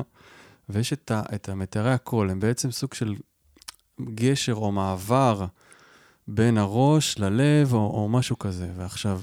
[0.70, 3.16] ויש את ה- את המיתרי הקול, הם בעצם סוג של
[4.14, 5.46] גשר או מעבר
[6.28, 8.70] בין הראש ללב או, או משהו כזה.
[8.78, 9.22] ועכשיו,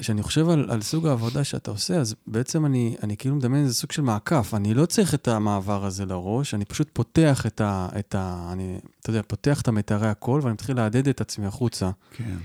[0.00, 3.74] כשאני חושב על, על סוג העבודה שאתה עושה, אז בעצם אני, אני כאילו מדמיין איזה
[3.74, 4.54] סוג של מעקף.
[4.54, 7.88] אני לא צריך את המעבר הזה לראש, אני פשוט פותח את ה...
[7.98, 11.90] את ה אני, אתה יודע, פותח את המטרי הקול ואני מתחיל להדד את עצמי החוצה.
[12.16, 12.36] כן.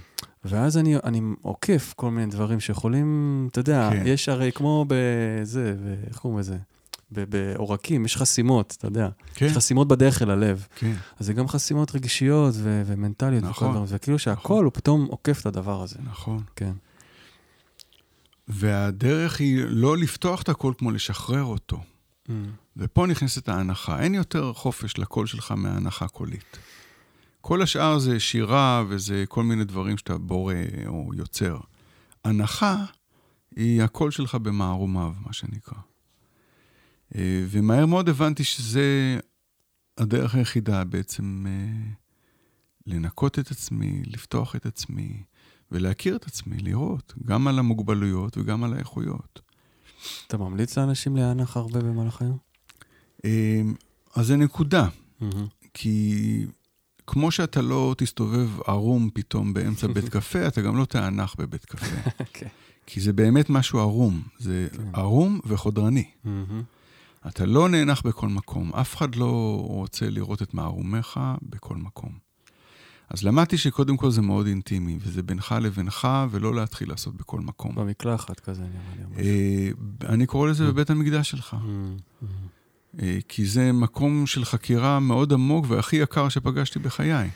[0.45, 4.03] ואז אני, אני עוקף כל מיני דברים שיכולים, אתה יודע, כן.
[4.05, 5.75] יש הרי כמו בזה,
[6.07, 6.57] איך קוראים לזה?
[7.11, 9.09] בעורקים, יש חסימות, אתה יודע.
[9.35, 9.45] כן.
[9.45, 10.67] יש חסימות בדרך אל הלב.
[10.75, 10.93] כן.
[11.19, 13.67] אז זה גם חסימות רגשיות ו- ומנטליות וכל נכון.
[13.67, 13.85] הדברים.
[13.89, 15.95] וכאילו שהכל הוא פתאום עוקף את הדבר הזה.
[16.09, 16.43] נכון.
[16.55, 16.71] כן.
[18.47, 21.83] והדרך היא לא לפתוח את הקול כמו לשחרר אותו.
[22.27, 22.31] Mm.
[22.77, 23.99] ופה נכנסת ההנחה.
[23.99, 26.57] אין יותר חופש לקול שלך מהנחה קולית.
[27.41, 30.53] כל השאר זה שירה וזה כל מיני דברים שאתה בורא
[30.87, 31.57] או יוצר.
[32.23, 32.85] הנחה
[33.55, 35.77] היא הקול שלך במערומיו, מה שנקרא.
[37.15, 39.19] אה, ומהר מאוד הבנתי שזה
[39.97, 41.91] הדרך היחידה בעצם אה,
[42.87, 45.23] לנקות את עצמי, לפתוח את עצמי
[45.71, 49.41] ולהכיר את עצמי, לראות גם על המוגבלויות וגם על האיכויות.
[50.27, 52.37] אתה ממליץ לאנשים להנח הרבה במהלך היום?
[53.25, 53.61] אה,
[54.15, 54.87] אז זה נקודה.
[55.73, 56.45] כי
[57.07, 62.09] כמו שאתה לא תסתובב ערום פתאום באמצע בית קפה, אתה גם לא תענך בבית קפה.
[62.33, 62.47] כן.
[62.85, 64.21] כי זה באמת משהו ערום.
[64.39, 64.83] זה כן.
[64.93, 66.09] ערום וחודרני.
[67.27, 68.73] אתה לא נאנח בכל מקום.
[68.73, 72.24] אף אחד לא רוצה לראות את מערומיך בכל מקום.
[73.09, 77.75] אז למדתי שקודם כל זה מאוד אינטימי, וזה בינך לבינך, ולא להתחיל לעשות בכל מקום.
[77.75, 79.03] במקלחת כזה, נראה לי.
[79.03, 80.07] או משהו.
[80.07, 81.53] אה, אני קורא לזה בבית המקדש שלך.
[81.53, 81.97] מהמם.
[82.21, 82.47] מהמם.
[83.01, 87.29] אה, כי זה מקום של חקירה מאוד עמוק והכי יקר שפגשתי בחיי.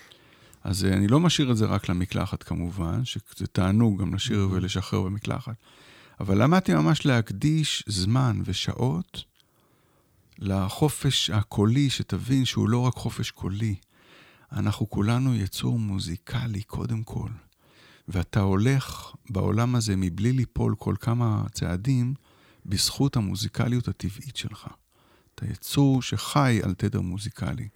[0.64, 4.48] אז אה, אני לא משאיר את זה רק למקלחת כמובן, שזה תענוג גם לשיר.
[4.52, 5.56] ולשחרר במקלחת.
[6.20, 9.24] אבל למדתי ממש להקדיש זמן ושעות
[10.40, 13.76] לחופש הקולי, שתבין שהוא לא רק חופש קולי.
[14.52, 17.30] אנחנו כולנו יצור מוזיקלי קודם כל.
[18.08, 22.14] ואתה הולך בעולם הזה מבלי ליפול כל כמה צעדים,
[22.66, 24.68] בזכות המוזיקליות הטבעית שלך.
[25.36, 27.68] אתה יצור שחי על תדר מוזיקלי,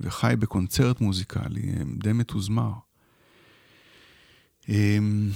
[0.00, 2.72] וחי בקונצרט מוזיקלי אה, די מתוזמר.
[4.68, 5.30] אמ,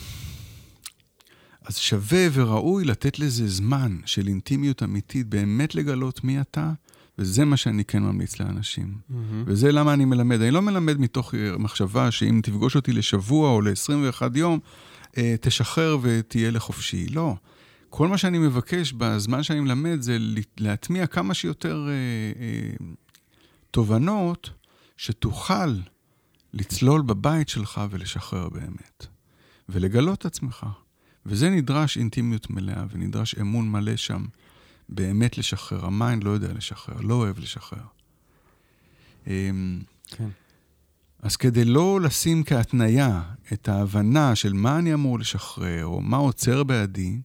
[1.64, 6.72] אז שווה וראוי לתת לזה זמן של אינטימיות אמיתית, באמת לגלות מי אתה,
[7.18, 8.94] וזה מה שאני כן ממליץ לאנשים.
[9.08, 9.44] מהמם.
[9.46, 10.40] וזה למה אני מלמד.
[10.40, 14.58] אני לא מלמד מתוך אה, מחשבה שאם תפגוש אותי לשבוע או ל-21 יום,
[15.18, 17.06] אה, תשחרר ותהיה לחופשי.
[17.08, 17.34] לא.
[17.94, 20.16] כל מה שאני מבקש בזמן שאני מלמד זה
[20.58, 21.92] להטמיע כמה שיותר אה,
[22.42, 22.86] אה,
[23.70, 24.50] תובנות
[24.96, 25.76] שתוכל
[26.54, 29.06] לצלול בבית שלך ולשחרר באמת.
[29.68, 30.66] ולגלות את עצמך.
[31.26, 34.24] וזה נדרש אינטימיות מלאה ונדרש אמון מלא שם.
[34.94, 35.86] באמת לשחרר.
[35.86, 37.84] ה mind לא יודע לשחרר, לא אוהב לשחרר.
[39.26, 40.28] אמ, כן.
[41.22, 46.64] אז כדי לא לשים כהתניה את ההבנה של מה אני אמור לשחרר, או מה עוצר
[46.64, 47.20] בעדי,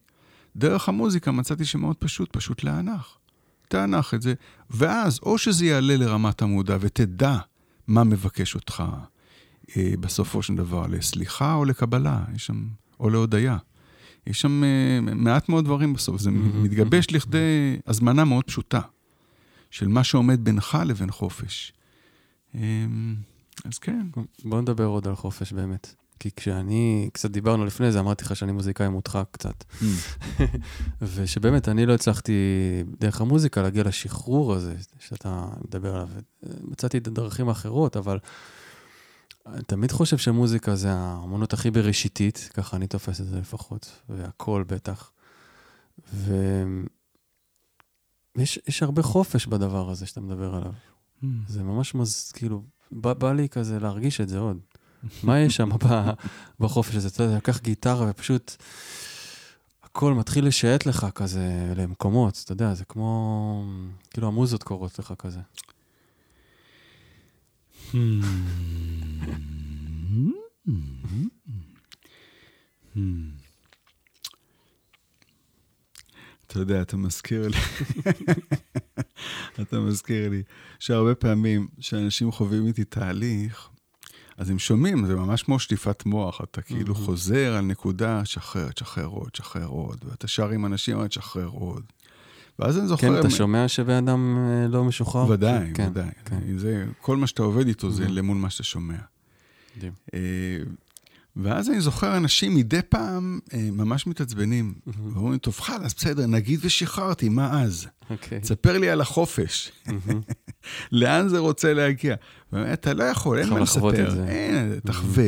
[0.56, 3.18] דרך המוזיקה מצאתי שמאוד פשוט, פשוט להנח.
[3.68, 4.34] תענח את זה,
[4.70, 7.38] ואז או שזה יעלה לרמת המודע ותדע
[7.86, 8.82] מה מבקש אותך
[9.76, 12.68] אה, בסופו של דבר, לסליחה או לקבלה, יש שם,
[13.00, 13.56] או להודיה.
[14.26, 16.30] יש שם אה, מעט מאוד דברים בסוף, זה.
[16.30, 18.80] מתגבש לכדי הזמנה מאוד פשוטה,
[19.70, 21.72] של מה שעומד בינך לבין חופש.
[22.54, 23.14] אמ,
[23.64, 24.06] אז כן.
[24.44, 25.94] בוא נדבר עוד על חופש באמת.
[26.20, 29.64] כי כשאני, קצת דיברנו לפני זה, אמרתי לך שאני מוזיקאי מודחק קצת.
[31.14, 32.32] ושבאמת, אני לא הצלחתי
[33.00, 36.08] דרך המוזיקה להגיע לשחרור הזה שאתה מדבר עליו.
[36.62, 38.18] מצאתי את הדרכים האחרות, אבל
[39.52, 44.64] אני תמיד חושב שמוזיקה זה האמנות הכי בראשיתית, ככה אני תופס את זה לפחות, והקול
[44.64, 45.10] בטח.
[48.36, 50.72] ויש יש הרבה חופש בדבר הזה שאתה מדבר עליו.
[51.48, 52.32] זה ממש מז...
[52.32, 54.58] כאילו, בא, בא לי כזה להרגיש את זה עוד.
[55.22, 55.68] מה יש שם
[56.60, 57.08] בחופש הזה?
[57.08, 58.56] אתה יודע, לקח גיטרה ופשוט
[59.82, 63.64] הכל מתחיל לשייט לך כזה למקומות, אתה יודע, זה כמו...
[64.10, 65.40] כאילו המוזות קורות לך כזה.
[76.46, 77.56] אתה יודע, אתה מזכיר לי,
[79.62, 80.42] אתה מזכיר לי
[80.78, 83.68] שהרבה פעמים כשאנשים חווים איתי תהליך,
[84.36, 89.06] אז הם שומעים, זה ממש כמו שטיפת מוח, אתה כאילו חוזר על נקודה, שחרר, תשחרר
[89.06, 91.82] עוד, תשחרר עוד, ואתה שר עם אנשים, עוד תשחרר עוד.
[92.58, 93.06] ואז אני זוכר...
[93.14, 95.30] כן, אתה שומע שבן אדם אה, לא משוחרר?
[95.30, 96.08] ודאי, כן, ודאי.
[96.24, 96.58] כן.
[96.58, 98.10] זה, כל מה שאתה עובד איתו זה Mhm.
[98.10, 98.94] למול מה שאתה שומע.
[99.76, 99.92] מדהים.
[100.14, 100.18] אה,
[101.36, 104.74] ואז אני זוכר אנשים מדי פעם אה, ממש מתעצבנים,
[105.14, 107.86] ואומרים, טוב, חלאס, בסדר, נגיד ושחררתי, מה אז?
[108.10, 108.40] אוקיי.
[108.40, 110.20] תספר לי על החופש, מהמם.
[110.92, 112.14] לאן זה רוצה להגיע?
[112.52, 114.24] באמת, אתה לא יכול, אין מה לספר.
[114.28, 115.24] אין, תחווה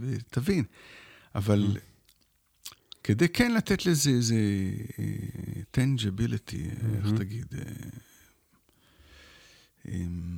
[0.00, 0.64] ותבין.
[1.34, 1.76] אבל
[3.10, 4.36] כדי כן לתת לזה איזה
[5.76, 6.56] tangibility,
[6.96, 7.16] איך Mhm.
[7.18, 7.62] תגיד, אה,
[9.88, 10.36] אמ,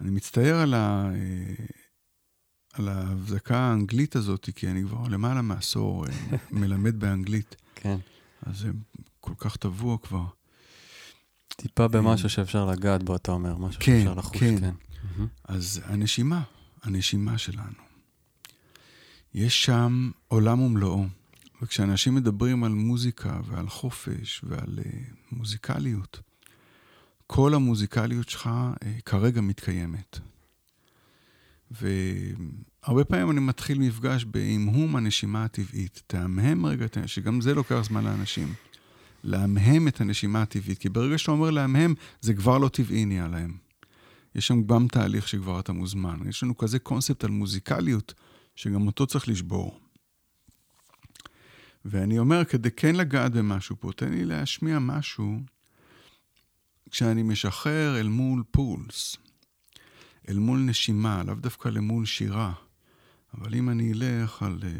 [0.00, 1.10] אני מצטער על ה...
[1.14, 1.64] אה,
[2.72, 6.12] על ההבזקה האנגלית הזאת, כי אני כבר למעלה מעשור אה,
[6.60, 7.96] מלמד באנגלית, כן.
[8.42, 8.70] אז זה
[9.20, 10.24] כל כך טבוע כבר.
[11.48, 14.60] טיפה במשהו שאפשר לגעת בו, אתה אומר, משהו כן, שאפשר לחוש, כן.
[14.60, 14.70] כן.
[15.16, 15.26] מהמם.
[15.44, 16.42] אז הנשימה,
[16.82, 17.84] הנשימה שלנו.
[19.34, 21.06] יש שם עולם ומלואו.
[21.64, 26.20] וכשאנשים מדברים על מוזיקה ועל חופש ועל uh, מוזיקליות,
[27.26, 30.18] כל המוזיקליות שלך uh, כרגע מתקיימת.
[31.70, 36.02] והרבה פעמים אני מתחיל מפגש בהמהום הנשימה הטבעית.
[36.06, 38.54] תהמהם רגע, שגם זה לוקח זמן לאנשים.
[39.24, 43.56] להמהם את הנשימה הטבעית, כי ברגע שאתה אומר להמהם, זה כבר לא טבעי נהיה להם.
[44.34, 46.18] יש שם גם תהליך שכבר אתה מוזמן.
[46.28, 48.14] יש לנו כזה קונספט על מוזיקליות,
[48.56, 49.83] שגם אותו צריך לשבור.
[51.84, 55.40] ואני אומר, כדי כן לגעת במשהו פה, תן לי להשמיע משהו
[56.90, 59.16] כשאני משחרר אל מול פולס,
[60.28, 62.52] אל מול נשימה, לאו דווקא למול שירה.
[63.34, 64.58] אבל אם אני אלך על...
[64.62, 64.70] אה,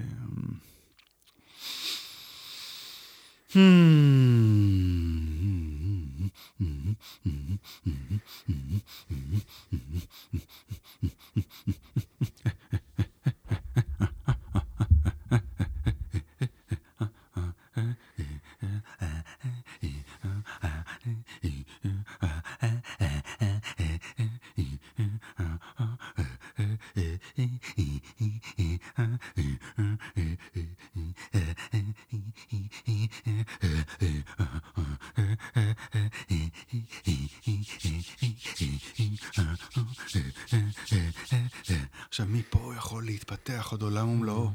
[42.14, 44.50] עכשיו, מפה יכול להתפתח עוד עולם ומלואו,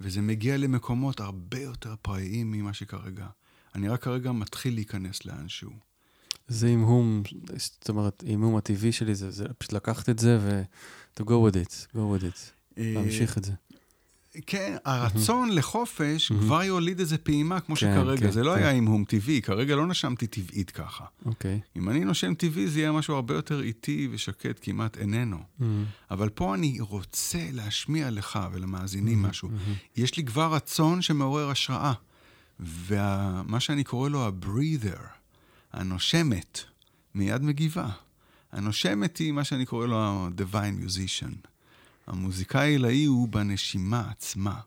[0.00, 3.26] וזה מגיע למקומות הרבה יותר פראיים ממה שכרגע.
[3.74, 5.70] אני רק כרגע מתחיל להיכנס לאנשהו.
[6.48, 7.22] זה המהום,
[7.56, 10.62] זאת אומרת, המהום הטבעי שלי, זה, זה פשוט לקחת את זה ו...
[11.16, 13.52] to go with it, go with it, להמשיך את זה.
[14.46, 16.34] כן, הרצון לחופש Mhm.
[16.40, 18.20] כבר יוליד איזה פעימה כמו כן, שכרגע.
[18.20, 18.58] כן, זה לא כן.
[18.58, 21.04] היה המהום טבעי, כרגע לא נשמתי טבעית ככה.
[21.26, 21.60] אוקיי.
[21.76, 25.38] אם אני נושם טבעי זה יהיה משהו הרבה יותר איטי ושקט, כמעט איננו.
[25.58, 25.84] מהמם.
[26.10, 29.48] אבל פה אני רוצה להשמיע לך ולמאזינים משהו.
[29.48, 29.74] מהמם.
[29.96, 31.92] יש לי כבר רצון שמעורר השראה.
[32.60, 35.00] ומה שאני קורא לו ה-breather,
[35.72, 36.60] הנושמת,
[37.14, 37.88] מיד מגיבה.
[38.52, 41.51] הנושמת היא מה שאני קורא לו ה-divine musician.
[42.12, 44.60] המוזיקאי העילאי הוא בנשימה עצמה.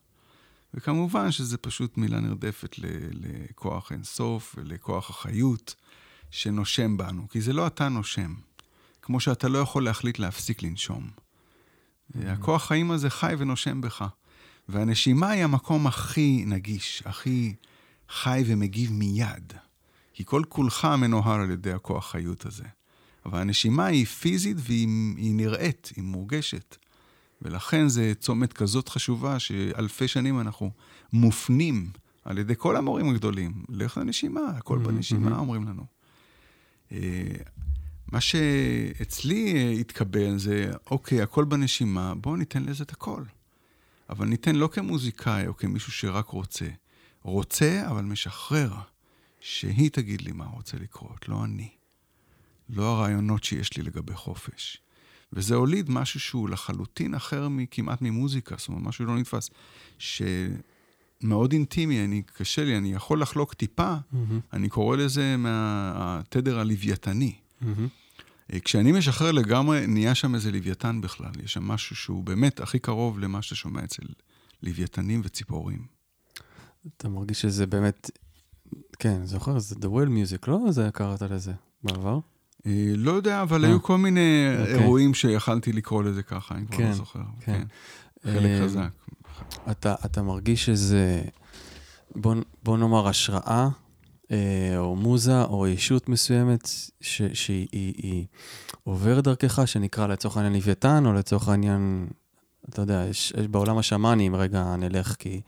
[0.74, 2.76] וכמובן שזה פשוט מילה נרדפת
[3.12, 5.76] לכוח אינסוף ולכוח החיות
[6.32, 8.34] שנושם בנו, כי זה לא אתה נושם.
[9.02, 11.10] כמו שאתה לא יכול להחליט להפסיק לנשום.
[12.16, 14.06] הכוח חיים הזה חי ונושם בך.
[14.70, 17.56] והנשימה היא המקום הכי נגיש, הכי
[18.10, 19.54] חי ומגיב מיד.
[20.14, 22.66] כי כל כולך מנוהל על ידי הכוח חיות הזה.
[23.26, 26.78] אבל הנשימה היא פיזית והיא היא נראית, היא מורגשת.
[27.42, 30.72] ולכן זה צומת כזאת חשובה שאלפי שנים אנחנו
[31.14, 31.92] מופנים
[32.26, 33.66] על ידי כל המורים הגדולים.
[33.70, 35.40] לך לנשימה, הכל Mhm, בנשימה mhm.
[35.40, 35.86] אומרים לנו.
[36.92, 37.36] אה,
[38.12, 43.24] מה שאצלי אה, התקבל זה, אוקיי, הכל בנשימה, בואו ניתן לזה את הכל.
[44.10, 46.68] אבל ניתן לא כמוזיקאי או כמישהו שרק רוצה.
[47.22, 48.74] רוצה, אבל משחרר.
[49.46, 51.70] שהיא תגיד לי מה רוצה לקרות, לא אני.
[52.70, 54.78] לא הרעיונות שיש לי לגבי חופש.
[55.34, 59.50] וזה הוליד משהו שהוא לחלוטין אחר כמעט ממוזיקה, זאת אומרת, משהו לא נתפס.
[59.98, 64.40] שמאוד אינטימי, אני, קשה לי, אני יכול לחלוק טיפה, מהמם.
[64.54, 67.36] אני קורא לזה מהתדר הלוויתני.
[68.54, 71.32] אה, כשאני משחרר לגמרי, נהיה שם איזה לוויתן בכלל.
[71.44, 74.04] יש שם משהו שהוא באמת הכי קרוב למה שאתה שומע אצל
[74.64, 75.86] לוויתנים וציפורים.
[76.98, 78.12] אתה מרגיש שזה באמת,
[79.00, 80.60] כן, זוכר, זה The Well Music, לא?
[80.72, 82.20] זה קראת לזה בעבר?
[82.66, 83.70] אה, לא יודע, אבל אה.
[83.70, 84.76] היו כל מיני אוקיי.
[84.76, 87.20] אירועים שיכלתי לקרוא לזה ככה, אני כבר כן, לא זוכר.
[87.40, 87.64] כן.
[88.24, 88.90] כן, חלק אה, חזק.
[90.06, 91.22] אתה, מרגיש שזה,
[92.64, 93.68] בוא, נאמר, השראה,
[94.32, 96.70] אה, או מוזה, או ישות מסוימת,
[97.02, 98.26] שהיא היא, היא
[98.84, 102.08] עוברת דרכך, שנקרא לצורך העניין לוויתן, או לצורך העניין,
[102.70, 105.42] אתה יודע, יש, יש בעולם השמאנים, רגע נלך כי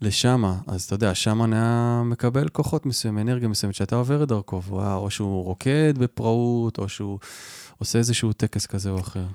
[0.00, 4.62] לשמה, אז אתה יודע, השמן היה מקבל כוחות מסוימים, אנרגיה מסוימת, שאתה עובר את דרכו,
[4.70, 7.18] היה, או שהוא רוקד בפראות, או שהוא
[7.78, 9.26] עושה איזשהו טקס כזה או אחר.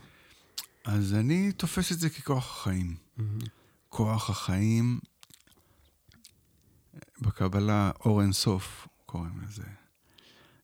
[0.85, 2.95] אז אני תופס את זה ככוח החיים.
[3.89, 4.99] כוח החיים,
[7.21, 9.63] בקבלה אור אינסוף קוראים לזה.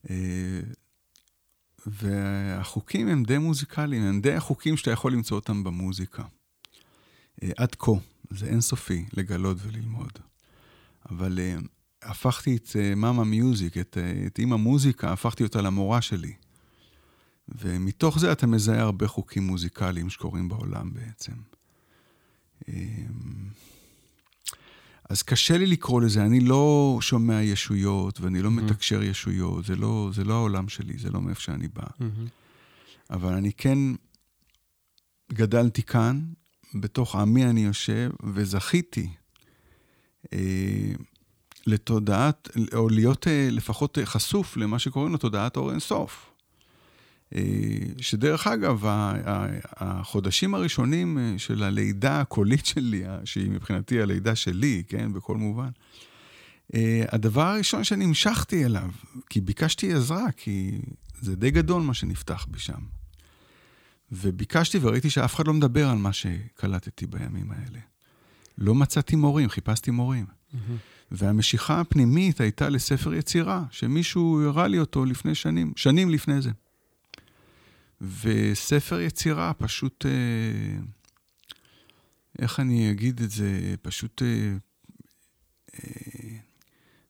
[0.10, 0.60] אה,
[1.86, 6.23] והחוקים הם די מוזיקליים, הם די החוקים שאתה יכול למצוא אותם במוזיקה.
[7.43, 7.91] אה, עד כה,
[8.30, 10.12] זה אינסופי לגלות וללמוד.
[11.10, 11.56] אבל אה,
[12.02, 16.34] הפכתי את מאמה מיוזיק, את, אה, את אימא מוזיקה, הפכתי אותה למורה שלי.
[17.50, 21.34] ומתוך זה אתה מזהה הרבה חוקים מוזיקליים שקורים בעולם בעצם.
[22.67, 22.73] אמ,
[25.10, 28.52] אז קשה לי לקרוא לזה, אני לא שומע ישויות ואני לא Mhm.
[28.52, 31.88] מתקשר ישויות, זה לא, זה לא העולם שלי, זה לא מאיפה שאני בא.
[33.10, 33.78] אבל אני כן
[35.34, 36.26] גדלתי כאן,
[36.75, 39.10] בתוך עמי אני יושב, וזכיתי
[40.34, 40.39] אה,
[41.67, 46.30] לתודעת, או להיות אה, לפחות אה, חשוף למה שקוראים לו תודעת אור אינסוף.
[47.36, 47.41] אה,
[48.01, 48.89] שדרך אגב, ה-
[49.25, 55.69] ה- החודשים הראשונים אה, של הלידה הקולית שלי, שהיא מבחינתי הלידה שלי, כן, בכל מובן,
[56.75, 58.89] אה, הדבר הראשון שנמשכתי אליו,
[59.30, 60.82] כי ביקשתי עזרה, כי
[61.21, 62.96] זה די גדול מה שנפתח בי שם.
[64.12, 67.80] וביקשתי וראיתי שאף אחד לא מדבר על מה שקלטתי בימים האלה.
[68.58, 70.26] לא מצאתי מורים, חיפשתי מורים.
[71.12, 76.52] והמשיכה הפנימית הייתה לספר יצירה, שמישהו הראה לי אותו לפני שנים, שנים לפני זה.
[78.22, 80.80] וספר יצירה פשוט, אה,
[82.39, 84.58] איך אני אגיד את זה, פשוט אה,
[85.74, 86.38] אה,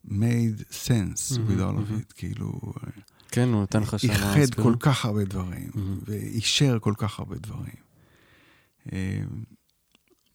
[0.08, 2.02] made sense Mhm, with all of mhm.
[2.02, 2.90] it, כאילו, אה,
[3.38, 4.10] כן, הוא נתן לך שם...
[4.10, 4.54] איחד.
[4.63, 5.80] כל כך הרבה דברים, Mhm.
[6.06, 7.76] ואישר כל כך הרבה דברים.
[8.93, 9.21] אה,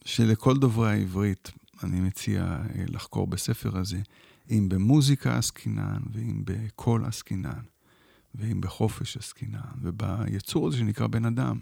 [0.05, 1.51] שלכל דוברי העברית
[1.83, 4.01] אני מציע אה, לחקור בספר הזה,
[4.51, 7.63] אם במוזיקה עסקינן, ואם בקול עסקינן,
[8.35, 11.59] ואם בחופש עסקינן, וביצור הזה שנקרא בן אדם.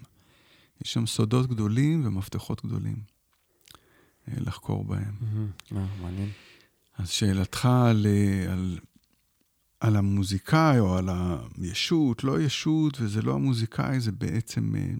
[0.85, 2.97] יש שם סודות גדולים ומפתחות גדולים
[4.27, 5.13] אה, לחקור בהם.
[6.01, 6.29] מעניין.
[6.97, 8.05] אז שאלתך על,
[8.49, 8.79] על,
[9.81, 11.09] על המוזיקאי או על
[11.57, 14.93] הישות, לא ישות, וזה לא המוזיקאי, זה בעצם אה,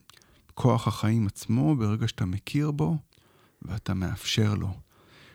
[0.54, 2.98] כוח החיים עצמו, ברגע שאתה מכיר בו
[3.62, 4.74] ואתה מאפשר לו.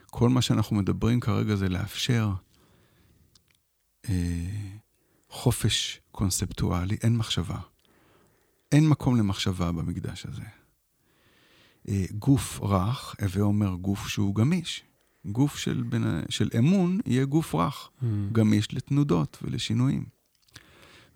[0.05, 2.29] כל מה שאנחנו מדברים כרגע זה לאפשר
[4.09, 4.13] אה,
[5.29, 7.59] חופש קונספטואלי, אין מחשבה.
[8.71, 10.43] אין מקום למחשבה במקדש הזה.
[11.89, 14.83] אה, גוף רך, הווה אומר גוף שהוא גמיש.
[15.27, 18.29] גוף של, בן, של אמון יהיה גוף רך, מהמם.
[18.31, 20.05] גמיש לתנודות ולשינויים.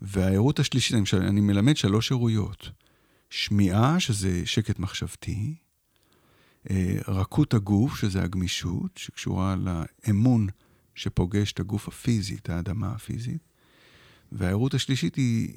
[0.02, 2.70] והערות השלישית, אני, אני מלמד שלוש ערויות.
[3.30, 5.56] שמיעה, שזה שקט מחשבתי,
[6.70, 10.48] אה, רכות הגוף, שזה הגמישות, שקשורה לאמון
[10.96, 13.42] שפוגש את הגוף הפיזי, את האדמה הפיזית.
[14.32, 15.54] והערות השלישית היא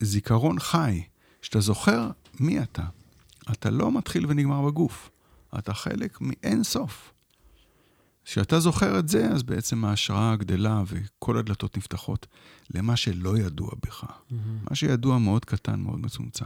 [0.00, 1.02] זיכרון חי,
[1.42, 2.10] שאתה זוכר
[2.40, 2.84] מי אתה.
[3.52, 5.10] אתה לא מתחיל ונגמר בגוף,
[5.58, 7.12] אתה חלק מאין סוף.
[8.24, 12.26] כשאתה זוכר את זה, אז בעצם ההשראה גדלה וכל הדלתות נפתחות
[12.74, 14.04] למה שלא ידוע בך.
[14.30, 14.58] מהמם.
[14.70, 16.44] מה שידוע מאוד קטן, מאוד מצומצם.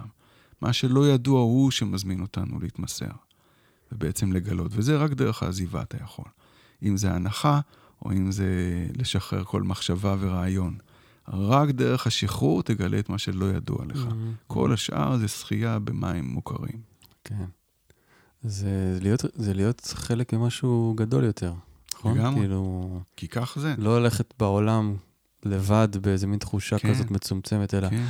[0.60, 3.10] מה שלא ידוע הוא שמזמין אותנו להתמסר,
[3.92, 4.72] ובעצם לגלות.
[4.74, 6.24] וזה רק דרך העזיבה אתה יכול.
[6.82, 7.60] אם זה הנחה,
[8.02, 8.48] או אם זה
[8.96, 10.78] לשחרר כל מחשבה ורעיון.
[11.28, 14.04] רק דרך השחרור תגלה את מה שלא ידוע לך.
[14.04, 14.32] מהמם.
[14.46, 16.80] כל השאר זה שחייה במים מוכרים.
[17.24, 17.44] כן.
[18.44, 21.52] זה להיות, זה להיות חלק ממשהו גדול יותר,
[21.94, 22.18] נכון?
[22.18, 22.40] לגמרי.
[22.40, 23.74] כאילו, כי כך זה.
[23.78, 24.96] לא ללכת בעולם
[25.44, 26.90] לבד באיזה מין תחושה כן.
[26.90, 28.04] כזאת מצומצמת, אלא כן.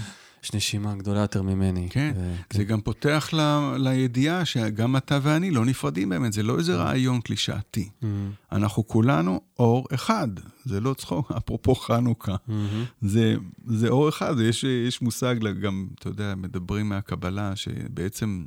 [0.44, 1.88] יש נשימה גדולה יותר ממני.
[1.90, 2.12] כן.
[2.16, 3.40] ו- זה גם פותח ל,
[3.78, 7.88] לידיעה שגם אתה ואני לא נפרדים באמת, זה לא איזה רעיון קלישאתי.
[8.02, 8.30] מהמם.
[8.52, 10.28] אנחנו כולנו אור אחד,
[10.64, 12.36] זה לא צחוק, אפרופו חנוכה.
[12.48, 12.84] מהמם.
[13.02, 13.34] זה,
[13.66, 18.44] זה אור אחד, יש, יש מושג, גם, אתה יודע, מדברים מהקבלה, שבעצם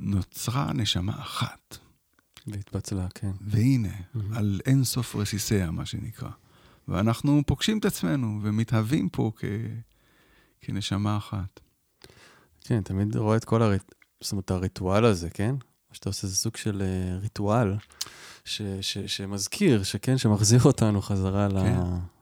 [0.00, 1.78] נוצרה נשמה אחת.
[2.46, 3.30] והתפצלה, כן.
[3.40, 4.32] והנה, מהמם.
[4.34, 6.30] על אין סוף רסיסיה, מה שנקרא.
[6.88, 9.44] ואנחנו פוגשים את עצמנו ומתהווים פה כ,
[10.60, 11.60] כנשמה אחת.
[12.60, 13.94] כן, תמיד רואה את כל הריט...
[14.20, 15.54] זאת אומרת, הריטואל הזה, כן?
[15.90, 17.74] מה שאתה עושה זה סוג של uh, ריטואל
[18.44, 18.62] ש...
[18.80, 18.98] ש...
[18.98, 21.58] שמזכיר, שכן, שמחזיר אותנו חזרה ל...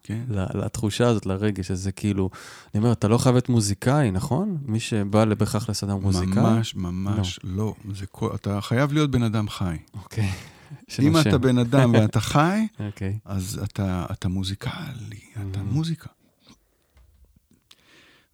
[0.09, 0.25] כן.
[0.55, 2.31] לתחושה הזאת, לרגש הזה, כאילו,
[2.75, 4.59] אני אומר, אתה לא חייב להיות מוזיקאי, נכון?
[4.63, 6.43] מי שבא בהכרח לסדר מוזיקאי?
[6.43, 7.75] ממש, ממש לא.
[7.95, 9.77] זה כל, אתה חייב להיות בן אדם חי.
[9.95, 10.31] אוקיי.
[11.03, 11.17] אם.
[11.17, 13.19] אתה בן אדם ואתה חי, אוקיי.
[13.25, 15.63] אז אתה, אתה מוזיקלי, אתה Mhm.
[15.63, 16.09] מוזיקה.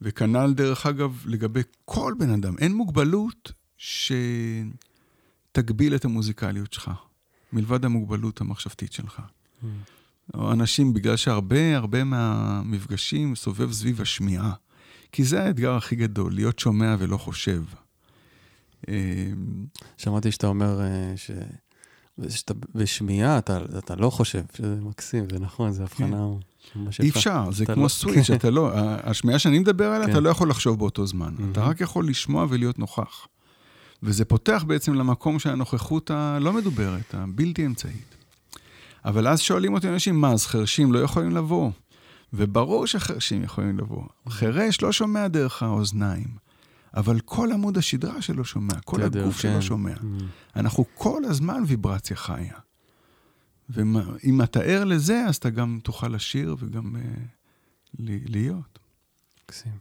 [0.00, 2.58] וכנ"ל, דרך אגב, לגבי כל בן אדם.
[2.58, 4.64] אין מוגבלות שתגביל
[5.94, 6.90] את המוזיקליות שלך,
[7.52, 9.20] מלבד המוגבלות המחשבתית שלך.
[10.34, 14.52] או אנשים, בגלל שהרבה, הרבה מהמפגשים סובב סביב השמיעה.
[15.12, 17.62] כי זה האתגר הכי גדול, להיות שומע ולא חושב.
[18.88, 18.94] אה,
[19.96, 21.30] שמעתי שאתה אומר אה, ש...
[22.28, 26.26] שאתה בשמיעה אתה, אתה לא חושב, שזה מקסים, זה נכון, זו הבחנה
[26.76, 27.18] ממש אי יפה.
[27.18, 28.70] אפשר, זה אתה כמו לא- סוויץ', אתה לא,
[29.10, 30.12] השמיעה שאני מדבר עליה, כן.
[30.12, 31.34] אתה לא יכול לחשוב באותו זמן.
[31.34, 31.70] אתה מהמם.
[31.70, 33.26] רק יכול לשמוע ולהיות נוכח.
[34.02, 38.13] וזה פותח בעצם למקום של הנוכחות הלא מדוברת, הבלתי אמצעית.
[39.05, 41.70] אבל אז שואלים אותי אנשים, מה, אז חרשים לא יכולים לבוא?
[42.32, 44.02] וברור שחרשים יכולים לבוא.
[44.28, 46.28] חירש לא שומע דרך האוזניים,
[46.96, 49.52] אבל כל עמוד השדרה שלו שומע, כל תדר, הגוף כן.
[49.52, 49.94] שלו שומע.
[49.94, 50.57] Mm.
[50.57, 52.55] אנחנו כל הזמן ויברציה חיה.
[53.68, 56.98] ואם אתה ער לזה, אז אתה גם תוכל לשיר וגם uh,
[57.98, 58.78] להיות.
[59.44, 59.72] מקסים.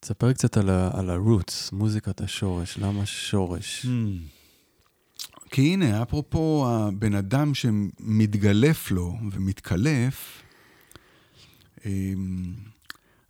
[0.00, 3.86] תספר קצת על ה-roots, מוזיקת השורש, למה שורש?
[5.50, 10.42] כי הנה, אפרופו הבן אדם שמתגלף לו ומתקלף,
[11.86, 12.54] אמ,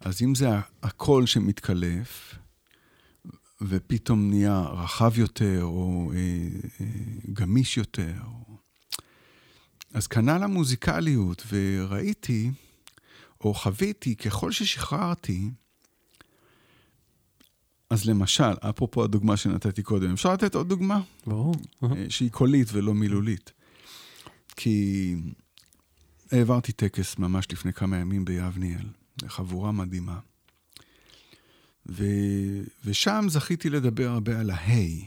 [0.01, 0.49] אז אם זה
[0.83, 2.35] הקול שמתקלף,
[3.61, 6.19] ופתאום נהיה רחב יותר, או אה,
[6.81, 6.87] אה,
[7.33, 8.15] גמיש יותר.
[9.95, 12.51] אז כנ"ל המוזיקליות, וראיתי,
[13.41, 15.51] או חוויתי, ככל ששחררתי,
[17.91, 21.01] אז למשל, אפרופו הדוגמה שנתתי קודם, אפשר לתת עוד דוגמה?
[21.27, 21.55] ברור.
[21.83, 23.53] אה, שהיא קולית ולא מילולית.
[24.57, 25.15] כי
[26.33, 28.87] העברתי טקס ממש לפני כמה ימים ביבניאל,
[29.23, 30.19] לחבורה מדהימה.
[31.89, 32.05] ו...
[32.85, 35.07] ושם זכיתי לדבר הרבה על ההיי.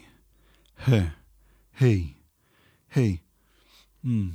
[0.87, 0.91] ה,
[1.79, 2.13] היי,
[2.95, 3.17] היי.
[4.05, 4.29] אמ.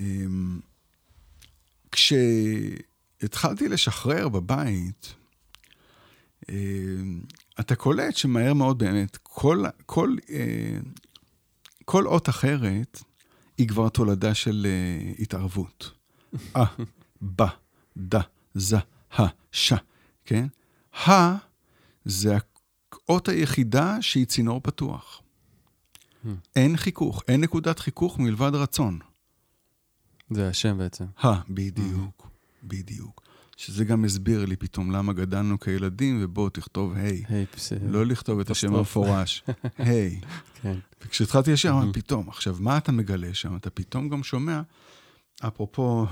[0.00, 0.60] אמ,
[1.92, 5.14] כשהתחלתי לשחרר בבית,
[7.60, 10.78] אתה קולט שמהר מאוד באמת, כל, כל, אה,
[11.84, 13.02] כל אות אחרת
[13.58, 15.90] היא כבר תולדה של אה, התערבות.
[16.56, 16.64] אה,
[17.36, 17.42] ב,
[17.98, 18.14] ד,
[18.54, 18.74] ז,
[19.18, 19.22] ה,
[19.52, 19.72] ש,
[20.24, 20.46] כן?
[21.06, 21.36] ה
[22.04, 22.36] זה
[22.92, 25.22] האות היחידה שהיא צינור פתוח.
[26.56, 28.98] אין חיכוך, אין נקודת חיכוך מלבד רצון.
[30.30, 31.04] זה השם בעצם.
[31.24, 32.28] ה, בדיוק,
[32.64, 33.27] בדיוק.
[33.60, 37.22] שזה גם הסביר לי פתאום למה גדלנו כילדים, ובוא תכתוב היי.
[37.28, 37.72] היי, פס...
[37.88, 38.74] לא לכתוב את השם.
[38.74, 39.42] המפורש,
[39.78, 40.20] היי.
[40.62, 40.74] כן.
[41.04, 42.02] וכשהתחלתי לשיר, אמרתי, Mhm.
[42.02, 43.56] פתאום, עכשיו, מה אתה מגלה שם?
[43.56, 44.60] אתה פתאום גם שומע,
[45.40, 46.06] אפרופו...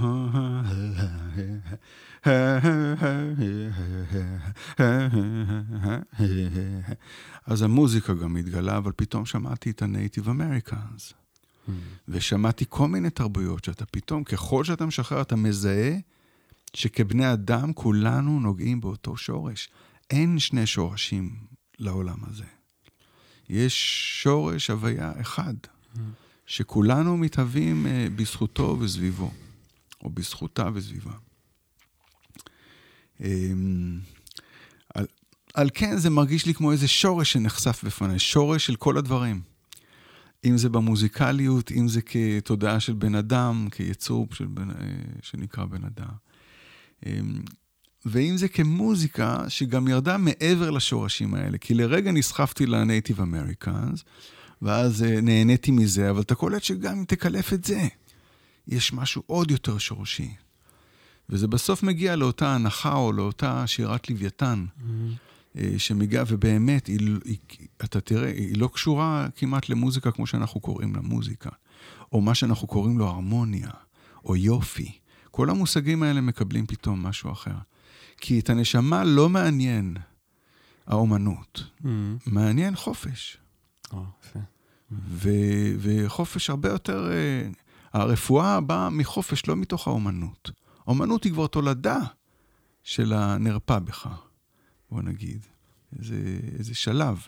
[7.46, 11.12] אז המוזיקה גם מתגלה, אבל פתאום שמעתי את ה-Native Americans,
[11.68, 11.70] Mm.
[12.08, 15.92] ושמעתי כל מיני תרבויות שאתה פתאום, ככל שאתה משחרר, אתה מזהה
[16.74, 19.68] שכבני אדם כולנו נוגעים באותו שורש.
[20.10, 21.36] אין שני שורשים
[21.78, 22.44] לעולם הזה.
[23.48, 23.74] יש
[24.22, 25.54] שורש הוויה אחד.
[26.46, 29.30] שכולנו מתהווים אה, בזכותו וסביבו,
[30.04, 31.12] או בזכותה וסביבה.
[33.20, 33.98] אמ,
[34.94, 35.06] על,
[35.54, 39.40] על כן זה מרגיש לי כמו איזה שורש שנחשף בפניי, שורש של כל הדברים.
[40.44, 44.76] אם זה במוזיקליות, אם זה כתודעה של בן אדם, כיצור של בן, אה,
[45.22, 46.25] שנקרא בן אדם.
[47.06, 47.42] אמ,
[48.06, 54.04] ואם זה כמוזיקה שגם ירדה מעבר לשורשים האלה, כי לרגע נסחפתי לנייטיב אמריקאנס,
[54.62, 57.88] ואז אה, נהניתי מזה, אבל אתה קולט שגם אם תקלף את זה,
[58.68, 60.34] יש משהו עוד יותר שורשי.
[61.30, 64.82] וזה בסוף מגיע לאותה הנחה או לאותה שירת לוויתן, Mm.
[65.58, 67.38] אה, שמגיעה, ובאמת, היא, היא,
[67.84, 71.50] אתה תראה, היא לא קשורה כמעט למוזיקה כמו שאנחנו קוראים לה מוזיקה,
[72.12, 73.70] או מה שאנחנו קוראים לו הרמוניה,
[74.24, 74.92] או יופי.
[75.36, 77.54] כל המושגים האלה מקבלים פתאום משהו אחר.
[78.16, 79.96] כי את הנשמה לא מעניין
[80.86, 81.86] האומנות, Mm.
[82.26, 83.38] מעניין חופש.
[83.92, 84.38] או, יפה.
[84.92, 87.10] ו- וחופש הרבה יותר...
[87.12, 87.48] אה,
[87.92, 90.50] הרפואה באה מחופש, לא מתוך האומנות.
[90.86, 91.98] האומנות היא כבר תולדה
[92.82, 94.08] של הנרפא בך,
[94.90, 95.46] בוא נגיד.
[95.98, 96.16] איזה,
[96.58, 97.26] איזה שלב.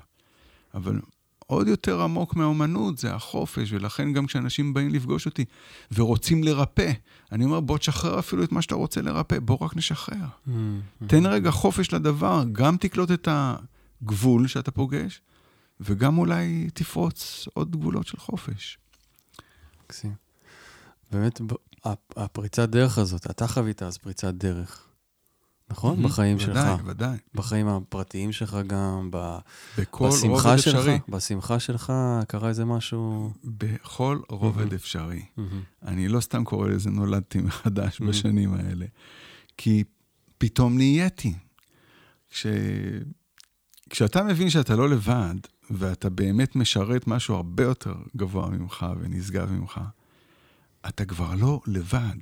[0.75, 1.01] אבל
[1.49, 5.45] עוד יותר עמוק מהאומנות זה החופש, ולכן גם כשאנשים באים לפגוש אותי
[5.93, 6.93] ורוצים לרפא,
[7.33, 10.27] אני אומר, בוא תשחרר אפילו את מה שאתה רוצה לרפא, בוא רק נשחרר.
[10.49, 10.51] Mm.
[11.07, 15.21] תן רגע חופש לדבר, גם תקלוט את הגבול שאתה פוגש,
[15.81, 18.79] וגם אולי תפרוץ עוד גבולות של חופש.
[19.85, 20.15] מקסים.
[21.13, 21.41] באמת,
[22.17, 24.88] הפריצת דרך הזאת, אתה חווית אז פריצת דרך,
[25.71, 25.99] נכון?
[25.99, 26.57] Mhm, בחיים שלך.
[26.57, 27.16] ודאי, ודאי.
[27.35, 29.39] בחיים הפרטיים שלך גם, ב...
[29.79, 30.99] בכל רובד בשמחה שלך, אפשרי.
[31.09, 31.93] בשמחה שלך
[32.29, 33.33] קרה איזה משהו...
[33.45, 34.75] בכל רובד מהמם.
[34.75, 35.23] אפשרי.
[35.37, 35.62] מהמם.
[35.87, 38.05] אני לא סתם קורא לזה נולדתי מחדש Mhm.
[38.05, 38.87] בשנים האלה,
[39.57, 39.85] כי
[40.39, 41.35] פתאום נהייתי.
[42.31, 42.47] כש...
[43.91, 45.35] כשאתה מבין שאתה לא לבד,
[45.71, 49.81] ואתה באמת משרת משהו הרבה יותר גבוה ממך ונשגב ממך,
[50.89, 52.19] אתה כבר לא לבד.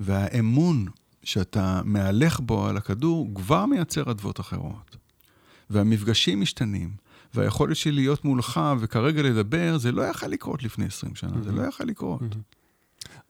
[0.00, 0.86] והאמון
[1.24, 4.96] שאתה מהלך בו על הכדור כבר מייצר אדוות אחרות.
[5.70, 6.90] והמפגשים משתנים,
[7.34, 11.62] והיכולת שלי להיות מולך וכרגע לדבר, זה לא יכול לקרות לפני 20 שנה, זה לא
[11.62, 12.20] יכול לקרות.
[12.20, 12.42] מהמם.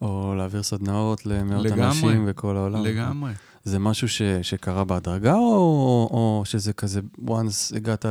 [0.02, 1.86] או להעביר סדנאות למאות לגמרי.
[1.86, 2.84] אנשים בכל העולם.
[2.84, 3.32] לגמרי.
[3.64, 8.06] זה משהו ש, שקרה בהדרגה, או, או שזה כזה, once הגעת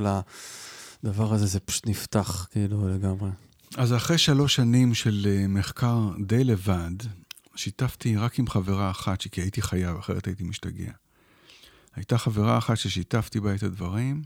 [1.03, 3.29] לדבר הזה, זה פשוט נפתח, כאילו, לגמרי.
[3.77, 6.91] אז אחרי שלוש שנים של אה, מחקר די לבד,
[7.55, 10.91] שיתפתי רק עם חברה אחת, כי הייתי חייב, אחרת הייתי משתגע.
[11.95, 14.21] הייתה חברה אחת ששיתפתי בה את הדברים,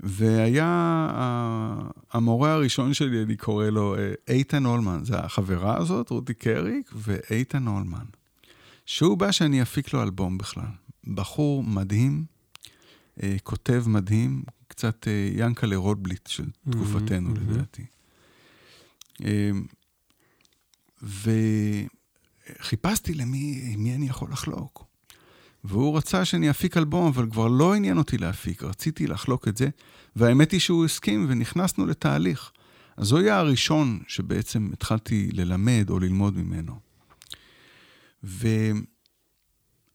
[0.00, 0.66] והיה
[1.14, 5.04] ה- המורה הראשון שלי, אני קורא לו אה, איתן הולמן.
[5.04, 8.04] זה החברה הזאת, רותי קריק, ואיתן הולמן.
[8.86, 10.66] שהוא בא שאני אפיק לו אלבום בכלל.
[11.14, 12.24] בחור מדהים,
[13.22, 17.50] אה, כותב מדהים, קצת אה, ינקלה רוטבליט של תקופתנו, מהמם.
[17.50, 17.84] לדעתי.
[19.24, 19.50] אה,
[22.60, 24.84] וחיפשתי למי מי אני יכול לחלוק.
[25.64, 29.68] והוא רצה שאני אפיק אלבום, אבל כבר לא עניין אותי להפיק, רציתי לחלוק את זה,
[30.16, 32.52] והאמת היא שהוא הסכים ונכנסנו לתהליך.
[32.96, 36.78] אז הוא היה הראשון שבעצם התחלתי ללמד או ללמוד ממנו.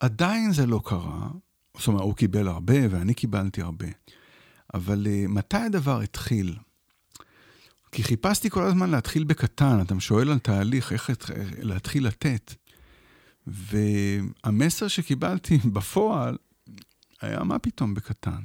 [0.01, 1.30] ועדיין זה לא קרה,
[1.78, 3.88] זאת אומרת, הוא קיבל הרבה ואני קיבלתי הרבה,
[4.74, 6.55] אבל uh, מתי הדבר התחיל?
[7.92, 11.10] כי חיפשתי כל הזמן להתחיל בקטן, אתה שואל על תהליך, איך
[11.62, 12.54] להתחיל לתת.
[13.48, 16.38] והמסר שקיבלתי בפועל
[17.22, 18.42] היה, מה פתאום בקטן?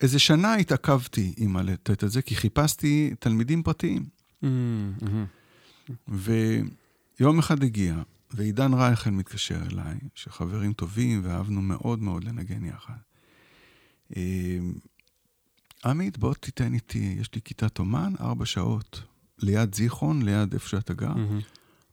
[0.00, 4.04] איזה שנה התעכבתי עם הלתת את זה, כי חיפשתי תלמידים פרטיים.
[4.42, 5.26] מהמם, מהמם.
[6.08, 7.96] ויום אחד הגיע,
[8.30, 12.94] ועידן רייכל מתקשר אליי, שחברים טובים, ואהבנו מאוד מאוד לנגן יחד.
[15.84, 19.02] עמית, בוא תיתן איתי, יש לי כיתת אומן, ארבע שעות,
[19.38, 21.08] ליד זיכרון, ליד איפה שאתה גר.
[21.14, 21.40] מהמם.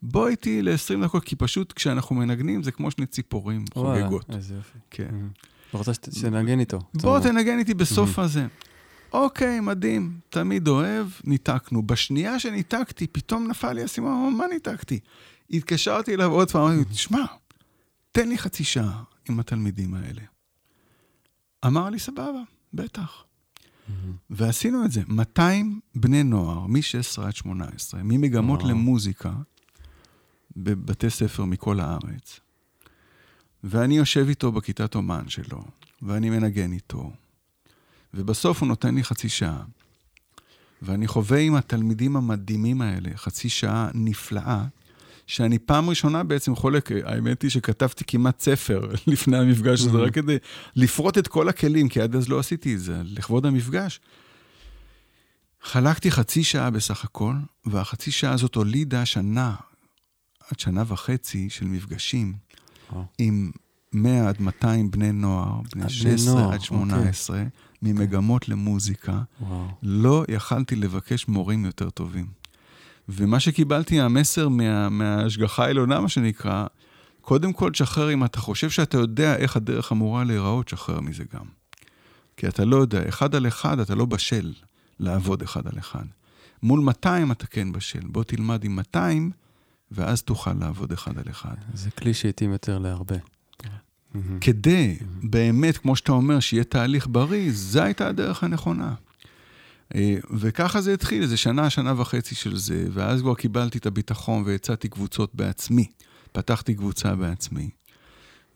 [0.02, 4.30] בוא איתי ל-20 דקות, כי פשוט כשאנחנו מנגנים זה כמו שני ציפורים וואלה, חוגגות.
[4.30, 4.78] איזה יופי.
[4.90, 5.16] כן.
[5.70, 6.80] אתה רוצה שת- שנגן איתו.
[6.94, 7.20] בוא.
[7.20, 8.48] תנגן איתי בסוף הזה.
[9.14, 11.84] אוקיי, מדהים, תמיד אוהב, ניתקנו.
[11.84, 15.00] בשנייה שניתקתי, פתאום נפל לי האסימון, מה ניתקתי?
[15.52, 17.26] התקשרתי אליו עוד פעם, אמרתי, תשמע,
[18.12, 20.22] תן לי חצי שעה עם התלמידים האלה.
[21.66, 22.42] אמר לי, סבבה,
[22.74, 23.24] בטח.
[24.30, 25.02] ועשינו את זה.
[25.08, 28.72] 200 בני נוער, מ-16 עד 18, ממגמות וואו.
[28.72, 29.34] למוזיקה,
[30.58, 32.40] בבתי ספר מכל הארץ.
[33.64, 35.64] ואני יושב איתו בכיתת אומן שלו,
[36.02, 37.12] ואני מנגן איתו.
[38.14, 39.64] ובסוף הוא נותן לי חצי שעה.
[40.82, 44.66] ואני חווה עם התלמידים המדהימים האלה חצי שעה נפלאה,
[45.30, 49.98] שאני פעם ראשונה בעצם חולק, האמת היא שכתבתי כמעט ספר לפני המפגש הזה.
[49.98, 50.38] רק כדי
[50.76, 54.00] לפרוט את כל הכלים, כי עד אז לא עשיתי את זה, לכבוד המפגש.
[55.62, 57.34] חלקתי חצי שעה בסך הכל,
[57.66, 59.56] והחצי שעה הזאת הולידה שנה,
[60.50, 62.34] עד שנה וחצי של מפגשים
[62.92, 63.06] וואו.
[63.18, 63.52] עם
[63.94, 67.44] 100 עד 200 בני נוער, בני בני 16 נוער, עד 18,
[67.82, 69.22] ממגמות למוזיקה.
[69.42, 69.68] וואו.
[69.84, 72.40] לא יכלתי לבקש מורים יותר טובים.
[73.10, 76.66] ומה שקיבלתי, המסר מה, מההשגחה העליונה, מה שנקרא,
[77.22, 81.46] קודם כל, תשחרר אם אתה חושב שאתה יודע איך הדרך אמורה להיראות, תשחרר מזה גם.
[82.38, 84.54] כי אתה לא יודע, אחד על אחד אתה לא בשל
[85.00, 86.06] לעבוד אחד על אחד.
[86.64, 88.00] מול 200 אתה כן בשל.
[88.04, 89.32] בוא תלמד עם 200,
[89.92, 91.56] ואז תוכל לעבוד אחד על אחד.
[91.74, 93.16] זה כלי שהתאים יותר להרבה.
[94.42, 98.94] כדי, באמת, כמו שאתה אומר, שיהיה תהליך בריא, זו הייתה הדרך הנכונה.
[99.96, 104.44] אה, וככה זה התחיל, איזה שנה, שנה וחצי של זה, ואז כבר קיבלתי את הביטחון
[104.46, 105.86] והצעתי קבוצות בעצמי.
[106.32, 107.70] פתחתי קבוצה בעצמי.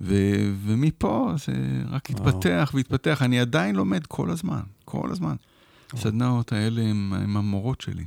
[0.01, 1.53] ו- ומפה זה
[1.89, 2.29] רק וואו.
[2.29, 3.21] התפתח והתפתח.
[3.21, 5.35] אני עדיין לומד כל הזמן, כל הזמן.
[5.93, 8.05] הסדנאות האלה הם, הם המורות שלי.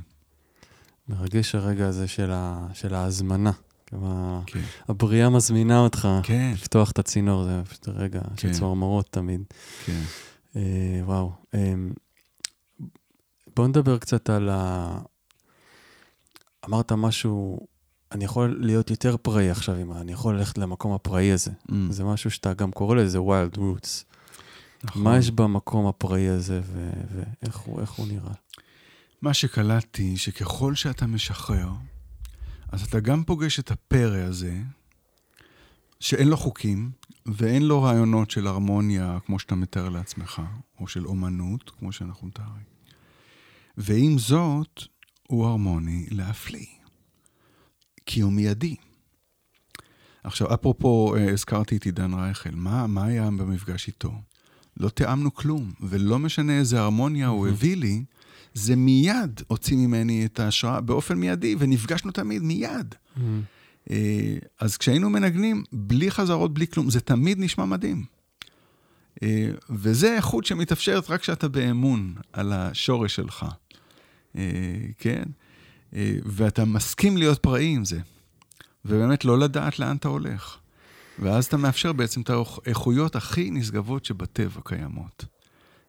[1.09, 2.67] מרגש הרגע הזה של, ה...
[2.73, 3.51] של ההזמנה.
[3.85, 4.61] כמה כן.
[4.87, 8.53] הבריאה מזמינה אותך כן, לפתוח את הצינור, זה פשוט רגע של כן.
[8.53, 9.41] צמרמורות תמיד.
[9.85, 10.01] כן.
[10.55, 11.31] אה, וואו.
[11.55, 11.73] אה,
[13.57, 14.89] בוא נדבר קצת על ה...
[16.65, 17.59] אמרת משהו,
[18.11, 21.51] אני יכול להיות יותר פראי עכשיו, אם אני יכול ללכת למקום הפראי הזה.
[21.51, 24.03] Mm, זה משהו שאתה גם קורא לזה wild roots.
[24.83, 25.03] נכון.
[25.03, 26.61] מה יש במקום הפראי הזה
[27.11, 28.33] ואיך הוא, הוא נראה?
[29.21, 31.69] מה שקלטתי, שככל שאתה משחרר,
[32.71, 34.57] אז אתה גם פוגש את הפרא הזה,
[35.99, 36.91] שאין לו חוקים,
[37.25, 40.41] ואין לו רעיונות של הרמוניה, כמו שאתה מתאר לעצמך,
[40.79, 42.76] או של אומנות, כמו שאנחנו מתארים.
[43.77, 44.83] ועם זאת,
[45.27, 46.65] הוא הרמוני להפליא,
[48.05, 48.75] כי הוא מיידי.
[50.23, 54.11] עכשיו, אפרופו, אה, הזכרתי את עידן רייכל, מה, מה היה במפגש איתו?
[54.79, 58.03] לא תיאמנו כלום, ולא משנה איזה הרמוניה הוא הביא לי,
[58.53, 62.95] זה מיד הוציא ממני את ההשראה באופן מיידי, ונפגשנו תמיד מיד.
[63.91, 68.05] אה, אז כשהיינו מנגנים, בלי חזרות, בלי כלום, זה תמיד נשמע מדהים.
[69.23, 73.45] אה, וזה איכות שמתאפשרת רק כשאתה באמון על השורש שלך.
[74.35, 74.41] אה,
[74.97, 75.23] כן?
[76.25, 77.99] ואתה מסכים להיות פראי עם זה.
[78.85, 80.57] ובאמת לא לדעת לאן אתה הולך.
[81.19, 85.25] ואז אתה מאפשר בעצם את האיכויות הכי נשגבות שבטבע קיימות.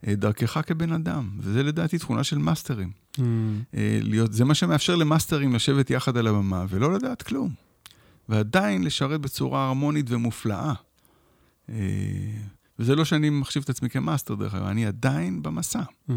[0.09, 2.91] דרכך כבן אדם, וזה לדעתי תכונה של מאסטרים.
[3.17, 3.21] Mm.
[4.03, 7.55] להיות, זה מה שמאפשר למאסטרים לשבת יחד על הבמה ולא לדעת כלום.
[8.29, 10.73] ועדיין לשרת בצורה הרמונית ומופלאה.
[11.69, 11.75] אה,
[12.79, 15.83] וזה לא שאני מחשיב את עצמי כמאסטר, דרך אגב, אני עדיין במסע.
[15.83, 16.13] Mm-hmm.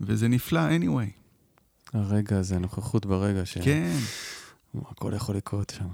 [0.00, 1.25] וזה נפלא anyway.
[1.96, 3.58] הרגע הזה, נוכחות ברגע ש...
[3.58, 3.96] כן.
[4.90, 5.86] הכל יכול לקרות שם.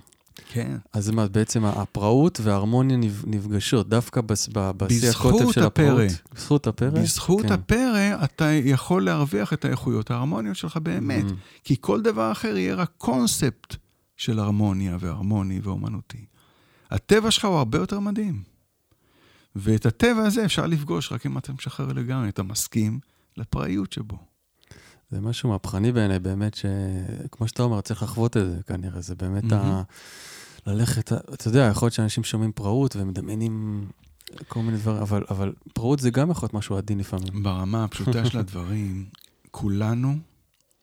[0.48, 0.76] כן.
[0.92, 2.96] אז מה, בעצם הפראות וההרמוניה
[3.26, 6.11] נפגשות, דווקא בשיא הקוטב של הפראות.
[6.34, 6.90] בזכות הפרא.
[6.90, 7.53] בזכות כן.
[7.53, 11.24] הפרא אתה יכול להרוויח את האיכויות ההרמוניות שלך באמת.
[11.24, 11.64] Mm-hmm.
[11.64, 13.76] כי כל דבר אחר יהיה רק קונספט
[14.16, 16.24] של הרמוניה והרמוני ואומנותי.
[16.90, 18.42] הטבע שלך הוא הרבה יותר מדהים.
[19.57, 23.00] ואת הטבע הזה אפשר לפגוש רק אם אתה משחרר לגמרי, אתה מסכים
[23.36, 24.32] לפראיות שבו.
[25.12, 29.44] זה משהו מהפכני בעיניי, באמת, שכמו שאתה אומר, צריך לחוות את זה כנראה, זה באמת
[29.44, 29.54] mm-hmm.
[29.54, 29.82] ה...
[30.66, 33.86] ללכת, אתה יודע, יכול להיות שאנשים שומעים פראות ומדמיינים
[34.48, 37.42] כל מיני דברים, אבל, אבל פראות זה גם יכול להיות משהו עדין לפעמים.
[37.42, 39.04] ברמה הפשוטה של הדברים,
[39.50, 40.16] כולנו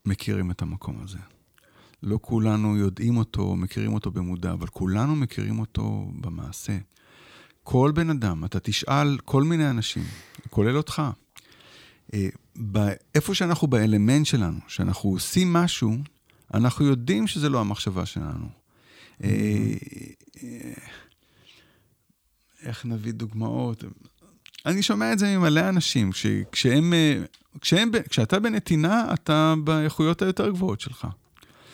[0.05, 1.17] מכירים את המקום הזה.
[2.03, 6.77] לא כולנו יודעים אותו, מכירים אותו במודע, אבל כולנו מכירים אותו במעשה.
[7.63, 10.03] כל בן אדם, אתה תשאל כל מיני אנשים,
[10.49, 11.01] כולל אותך,
[12.13, 12.29] אה,
[13.15, 15.97] איפה שאנחנו באלמנט שלנו, שאנחנו עושים משהו,
[16.53, 18.45] אנחנו יודעים שזה לא המחשבה שלנו.
[19.23, 19.29] אה,
[20.43, 20.73] אה,
[22.61, 23.83] איך נביא דוגמאות?
[24.65, 26.11] אני שומע את זה ממלא אנשים,
[26.51, 26.93] כשהם,
[27.61, 31.07] כשהם, כשאתה בנתינה, אתה באיכויות היותר גבוהות שלך.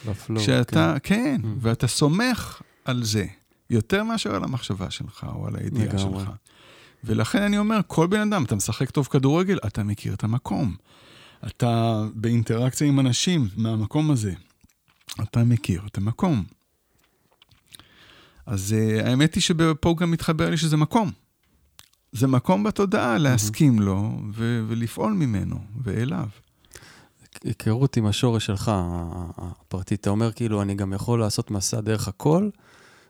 [0.08, 0.44] בפלואו.
[0.44, 1.48] כשאתה, כן, כן mm.
[1.62, 3.26] ואתה סומך על זה,
[3.70, 5.98] יותר מאשר על המחשבה שלך או על הידיעה.
[5.98, 6.30] שלך.
[7.06, 10.76] ולכן אני אומר, כל בן אדם, אתה משחק טוב כדורגל, אתה מכיר את המקום.
[11.48, 14.34] אתה באינטראקציה עם אנשים מהמקום הזה,
[15.24, 16.44] אתה מכיר את המקום.
[18.46, 21.12] אז uh, האמת היא שפה גם מתחבר לי שזה מקום.
[22.12, 23.84] זה מקום בתודעה להסכים mm-hmm.
[23.84, 26.28] לו ו- ולפעול ממנו ואליו.
[27.44, 28.72] היכרות עם השורש שלך,
[29.38, 29.96] הפרטי.
[29.96, 32.50] אתה אומר כאילו, אני גם יכול לעשות מסע דרך הכל,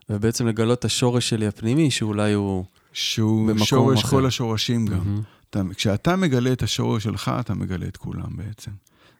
[0.09, 2.65] ובעצם לגלות את השורש שלי הפנימי, שאולי הוא
[2.95, 4.09] שהוא שורש אחר.
[4.09, 4.99] כל השורשים גם.
[4.99, 5.45] Mm-hmm.
[5.49, 8.71] אתה, כשאתה מגלה את השורש שלך, אתה מגלה את כולם בעצם.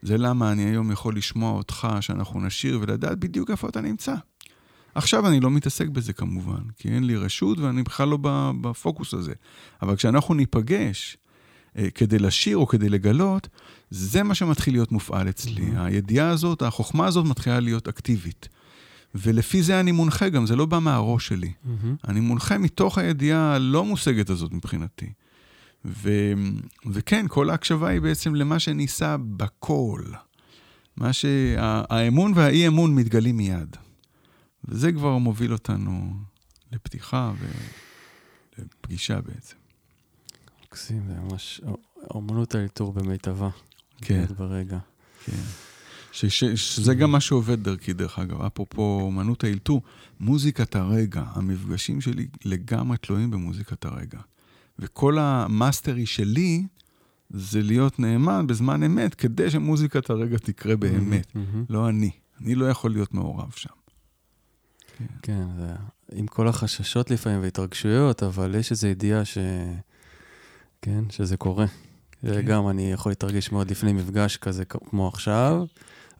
[0.01, 4.15] זה למה אני היום יכול לשמוע אותך, שאנחנו נשיר, ולדעת בדיוק איפה אתה נמצא.
[4.95, 8.17] עכשיו אני לא מתעסק בזה כמובן, כי אין לי רשות ואני בכלל לא
[8.61, 9.34] בפוקוס הזה.
[9.82, 11.17] אבל כשאנחנו ניפגש,
[11.78, 13.47] אה, כדי לשיר או כדי לגלות,
[13.89, 15.67] זה מה שמתחיל להיות מופעל אצלי.
[15.67, 15.80] Mm-hmm.
[15.80, 18.49] הידיעה הזאת, החוכמה הזאת מתחילה להיות אקטיבית.
[19.16, 21.53] ולפי זה אני מונחה גם, זה לא בא מהראש שלי.
[21.66, 22.07] Mm-hmm.
[22.07, 25.13] אני מונחה מתוך הידיעה הלא מושגת הזאת מבחינתי.
[25.86, 26.09] ו,
[26.91, 30.03] וכן, כל ההקשבה היא בעצם למה שניסה בכל.
[30.97, 33.76] מה שהאמון והאי-אמון מתגלים מיד.
[34.66, 36.13] וזה כבר מוביל אותנו
[36.72, 37.34] לפתיחה
[38.57, 39.55] ולפגישה בעצם.
[40.63, 41.61] מקסים, זה ממש
[42.09, 43.49] אומנות האלתור במיטבה.
[44.01, 44.26] כן.
[44.38, 44.78] ברגע.
[45.26, 45.41] כן.
[46.16, 48.41] ש, ש, שזה גם מה שעובד דרכי, דרך אגב.
[48.41, 49.82] אפרופו אומנות האלתור,
[50.20, 54.20] מוזיקת הרגע, המפגשים שלי לגמרי תלויים במוזיקת הרגע.
[54.80, 56.63] וכל המאסטרי שלי
[57.30, 61.57] זה להיות נאמן בזמן אמת, כדי שמוזיקת הרגע תקרה באמת, mm-hmm.
[61.70, 62.11] לא אני.
[62.41, 63.70] אני לא יכול להיות מעורב שם.
[64.97, 65.74] כן, כן זה,
[66.11, 69.38] עם כל החששות לפעמים והתרגשויות, אבל יש איזו ידיעה ש...
[70.82, 71.66] כן, שזה קורה.
[72.22, 72.41] כן.
[72.41, 75.66] גם אני יכול להתרגש מאוד לפני מפגש כזה כמו עכשיו,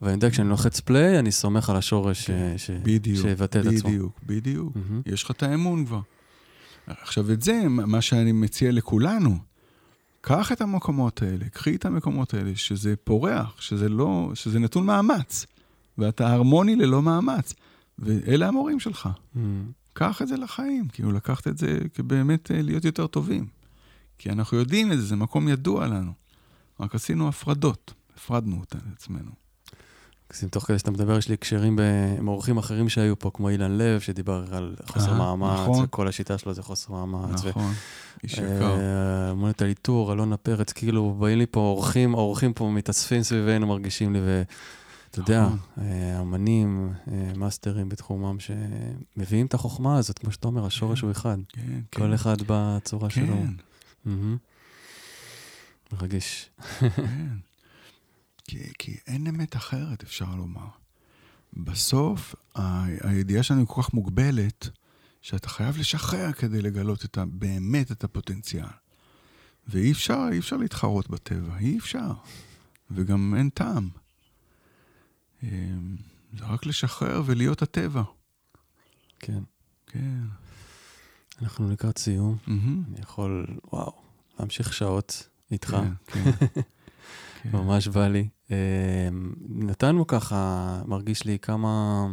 [0.02, 2.58] ואני יודע, כשאני לוחץ פליי, אני סומך על השורש כן.
[2.58, 2.70] ש...
[2.70, 3.88] בדיוק, שיבטא את עצמו.
[3.88, 4.76] בדיוק, בדיוק.
[4.76, 5.12] Mm-hmm.
[5.12, 6.00] יש לך את האמון כבר.
[6.86, 9.38] עכשיו, את זה, מה שאני מציע לכולנו,
[10.20, 15.46] קח את המקומות האלה, קחי את המקומות האלה, שזה פורח, שזה לא, שזה נתון מאמץ,
[15.98, 17.54] ואתה הרמוני ללא מאמץ,
[17.98, 19.08] ואלה המורים שלך.
[19.08, 19.38] Mm-hmm.
[19.92, 23.46] קח את זה לחיים, כאילו לקחת את זה כבאמת אה, להיות יותר טובים.
[24.18, 26.12] כי אנחנו יודעים את זה, זה מקום ידוע לנו.
[26.80, 29.45] רק עשינו הפרדות, הפרדנו אותה לעצמנו.
[30.26, 31.78] מקסים, תוך כדי שאתה מדבר, יש לי הקשרים
[32.18, 35.84] עם אורחים אחרים שהיו פה, כמו אילן לב, שדיבר על חוסר אה, מאמץ, נכון.
[35.84, 37.44] וכל השיטה שלו זה חוסר מאמץ.
[37.44, 37.72] ו- נכון,
[38.24, 38.76] איש יקר.
[38.80, 44.12] אה, מונת אליטור, אלונה פרץ, כאילו, באים לי פה אורחים, האורחים פה מתאספים סביבנו, מרגישים
[44.12, 45.58] לי, ואתה יודע, נכון.
[45.78, 51.36] אה, אמנים, אה, מאסטרים בתחומם, שמביאים את החוכמה הזאת, כמו שאתה אומר, השורש הוא אחד.
[51.48, 51.60] כן,
[51.90, 52.00] כן.
[52.00, 53.26] כל אחד בצורה שלו.
[53.26, 53.52] כן,
[54.04, 54.36] מהמם.
[55.92, 56.50] מרגש.
[56.80, 56.88] כן.
[58.48, 60.66] כי, כי אין אמת אחרת, אפשר לומר.
[61.52, 64.68] בסוף, ה- הידיעה שלנו היא כל כך מוגבלת,
[65.22, 68.66] שאתה חייב לשחרר כדי לגלות את ה, באמת את הפוטנציאל.
[69.68, 72.12] ואי אפשר, אי אפשר להתחרות בטבע, אי אפשר.
[72.90, 73.88] וגם אין טעם.
[75.42, 75.96] אמ,
[76.38, 78.02] זה רק לשחרר ולהיות הטבע.
[79.18, 79.42] כן.
[79.86, 80.20] כן.
[81.42, 82.36] אנחנו לקראת סיום.
[82.46, 82.82] מהמם.
[82.88, 83.92] אני יכול, וואו,
[84.38, 85.76] להמשיך שעות איתך.
[86.06, 86.30] כן, כן.
[87.52, 87.56] כן.
[87.56, 88.28] ממש בא לי.
[88.50, 89.08] אה,
[89.48, 92.06] נתנו ככה, מרגיש לי כמה,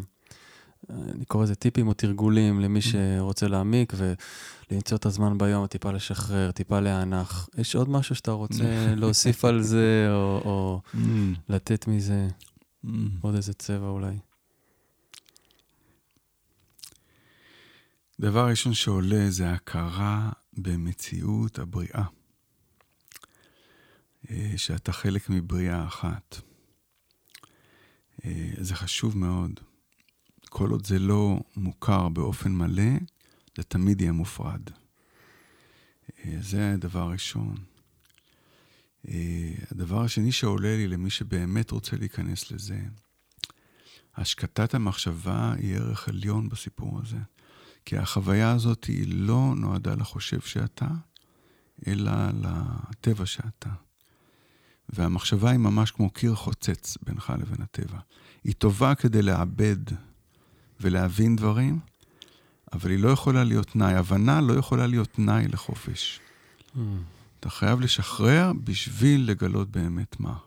[0.90, 6.52] אני קורא לזה טיפים או תרגולים למי שרוצה להעמיק ולמצוא את הזמן ביום, טיפה לשחרר,
[6.52, 7.50] טיפה להנח.
[7.58, 8.64] יש עוד משהו שאתה רוצה
[8.98, 12.28] להוסיף על זה, או, או אמ, לתת מזה
[12.86, 13.10] אמ.
[13.22, 14.18] עוד איזה צבע אולי?
[18.20, 22.04] דבר ראשון שעולה זה הכרה במציאות הבריאה.
[24.30, 26.42] אה, שאתה חלק מבריאה אחת.
[28.26, 29.60] אה, זה חשוב מאוד.
[30.50, 32.92] כל עוד זה לא מוכר באופן מלא,
[33.58, 34.62] זה תמיד יהיה מופרד.
[36.20, 37.56] אה, זה הדבר הראשון.
[39.72, 42.82] הדבר השני שעולה לי למי שבאמת רוצה להיכנס לזה,
[44.16, 47.18] השקטת המחשבה היא ערך עליון בסיפור הזה.
[47.86, 50.88] כי החוויה הזאת היא לא נועדה לחושב שאתה,
[51.88, 52.12] אלא
[52.42, 53.70] לטבע שאתה.
[54.90, 58.00] והמחשבה היא ממש כמו קיר חוצץ בינך לבין הטבע.
[58.44, 59.78] היא טובה כדי לעבד
[60.80, 61.80] ולהבין דברים,
[62.74, 63.94] אבל היא לא יכולה להיות תנאי.
[63.94, 66.20] הבנה לא יכולה להיות תנאי לחופש.
[67.40, 70.38] אתה חייב לשחרר בשביל לגלות באמת מה.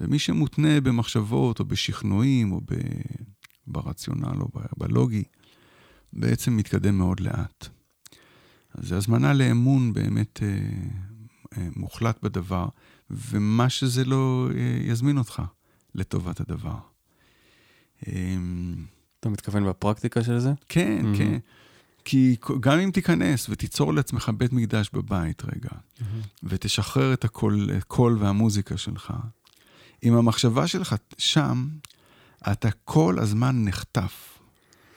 [0.00, 2.74] ומי שמותנה במחשבות או בשכנועים או ב...
[3.66, 5.24] ברציונל או ב- בלוגי,
[6.12, 7.68] בעצם מתקדם מאוד לאט.
[8.74, 10.48] אז זה הזמנה לאמון באמת אה,
[11.56, 12.68] אה, מוחלט בדבר,
[13.10, 15.42] ומה שזה לא אה, יזמין אותך
[15.94, 16.76] לטובת הדבר.
[18.06, 18.36] אה,
[19.20, 20.52] אתה מתכוון בפרקטיקה של זה?
[20.68, 21.16] כן, מהמם.
[21.16, 21.38] כן.
[22.04, 25.70] כי גם אם תיכנס ותיצור לעצמך בית מקדש בבית רגע,
[26.42, 29.12] ותשחרר את הקול, הקול והמוזיקה שלך,
[30.04, 31.68] אם המחשבה שלך שם,
[32.52, 34.38] אתה כל הזמן נחטף.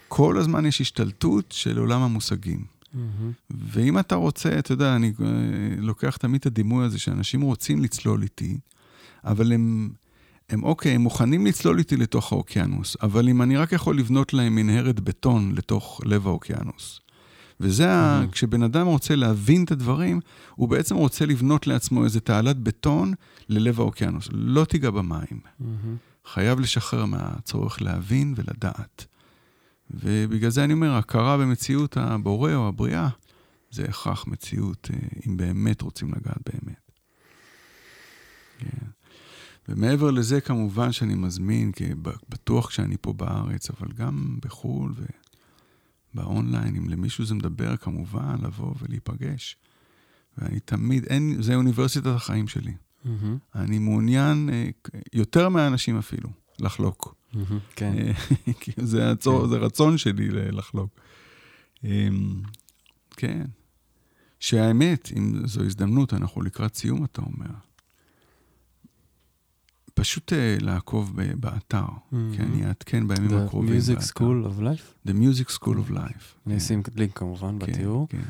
[0.07, 2.65] כל הזמן יש השתלטות של עולם המושגים.
[2.93, 3.31] מהמם.
[3.49, 5.25] ואם אתה רוצה, אתה יודע, אני אה,
[5.77, 8.57] לוקח תמיד את הדימוי הזה שאנשים רוצים לצלול איתי,
[9.23, 9.89] אבל הם,
[10.49, 14.55] הם אוקיי, הם מוכנים לצלול איתי לתוך האוקיינוס, אבל אם אני רק יכול לבנות להם
[14.55, 16.99] מנהרת בטון לתוך לב האוקיינוס.
[17.59, 18.23] וזה, ה...
[18.31, 20.19] כשבן אדם רוצה להבין את הדברים,
[20.55, 23.13] הוא בעצם רוצה לבנות לעצמו איזה תעלת בטון
[23.49, 24.29] ללב האוקיינוס.
[24.31, 25.39] לא תיגע במים.
[25.59, 25.95] מהמם.
[26.25, 29.05] חייב לשחרר מהצורך להבין ולדעת.
[29.91, 33.09] ובגלל זה אני אומר, הכרה במציאות הבורא או הבריאה,
[33.71, 36.91] זה הכרח מציאות, אה, אם באמת רוצים לגעת באמת.
[38.57, 38.87] כן.
[39.69, 41.85] ומעבר לזה, כמובן שאני מזמין, כי
[42.29, 44.93] בטוח כשאני פה בארץ, אבל גם בחו"ל
[46.13, 49.57] ובאונליין, אם למישהו זה מדבר, כמובן, לבוא ולהיפגש.
[50.37, 52.73] ואני תמיד, אין, זה אוניברסיטת החיים שלי.
[53.05, 53.37] מהמם.
[53.55, 54.69] אני מעוניין, אה,
[55.13, 56.29] יותר מהאנשים אפילו,
[56.59, 57.16] לחלוק.
[57.75, 57.93] כן.
[57.97, 58.13] אה,
[58.61, 60.89] כי זה, הצור, זה רצון שלי לחלוק.
[61.83, 62.41] אמ,
[63.17, 63.45] כן.
[64.39, 67.53] שהאמת, אם זו הזדמנות, אנחנו לקראת סיום, אתה אומר.
[69.93, 73.79] פשוט אה, לעקוב באתר, כי אני אעדכן בימים The הקרובים.
[73.79, 74.05] Music באתר.
[74.05, 75.09] School of Life?
[75.09, 76.23] The Music School of Life.
[76.47, 78.21] אני כן, אשים לינק כמובן כן, בתיאור, כן.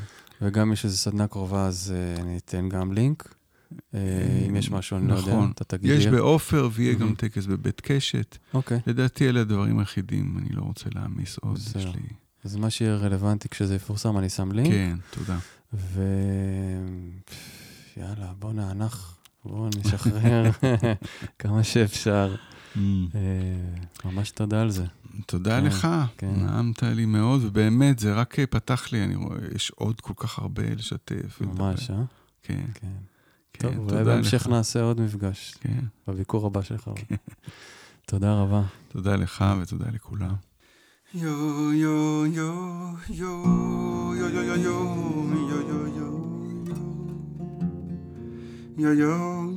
[0.41, 3.35] וגם יש איזו סדנה קרובה, אז אה, אני אתן גם לינק.
[3.93, 3.99] אה,
[4.47, 5.51] אם יש משהו, אני לא יודע, נכון.
[5.51, 6.07] אתה תגיד יש.
[6.07, 7.15] בעופר ויהיה גם.
[7.15, 8.37] טקס בבית קשת.
[8.53, 11.57] אוקיי, לדעתי אלה הדברים היחידים, אני לא רוצה להעמיס עוד.
[11.57, 11.75] יש.
[11.75, 12.01] לי...
[12.43, 14.67] אז מה שיהיה רלוונטי כשזה יפורסם, אני שם לינק.
[14.67, 15.37] כן, תודה.
[15.73, 16.01] ו...
[17.97, 20.43] יאללה, בוא נאנח, בוא נשחרר
[21.39, 22.35] כמה שאפשר.
[22.77, 22.81] אה,
[24.05, 24.85] ממש תודה על זה.
[25.25, 25.87] תודה כן, לך,
[26.17, 26.33] כן.
[26.35, 30.63] נעמת לי מאוד, ובאמת, זה רק פתח לי, אני רואה, יש עוד כל כך הרבה
[30.75, 31.41] לשתף.
[31.41, 32.01] ממש, אה?
[32.43, 32.65] כן,
[33.53, 33.69] כן.
[33.69, 34.47] כן, טוב, אולי בהמשך לך.
[34.47, 36.89] נעשה עוד מפגש, כן, בביקור הבא שלך.
[38.05, 38.63] תודה רבה.
[38.87, 40.33] תודה לך ותודה לכולם.
[41.13, 43.43] יו, יו, יו, יו,
[44.15, 44.87] יו, יו, יו, יו, יו,
[45.49, 46.13] יו, יו,
[48.77, 49.49] יו, יו,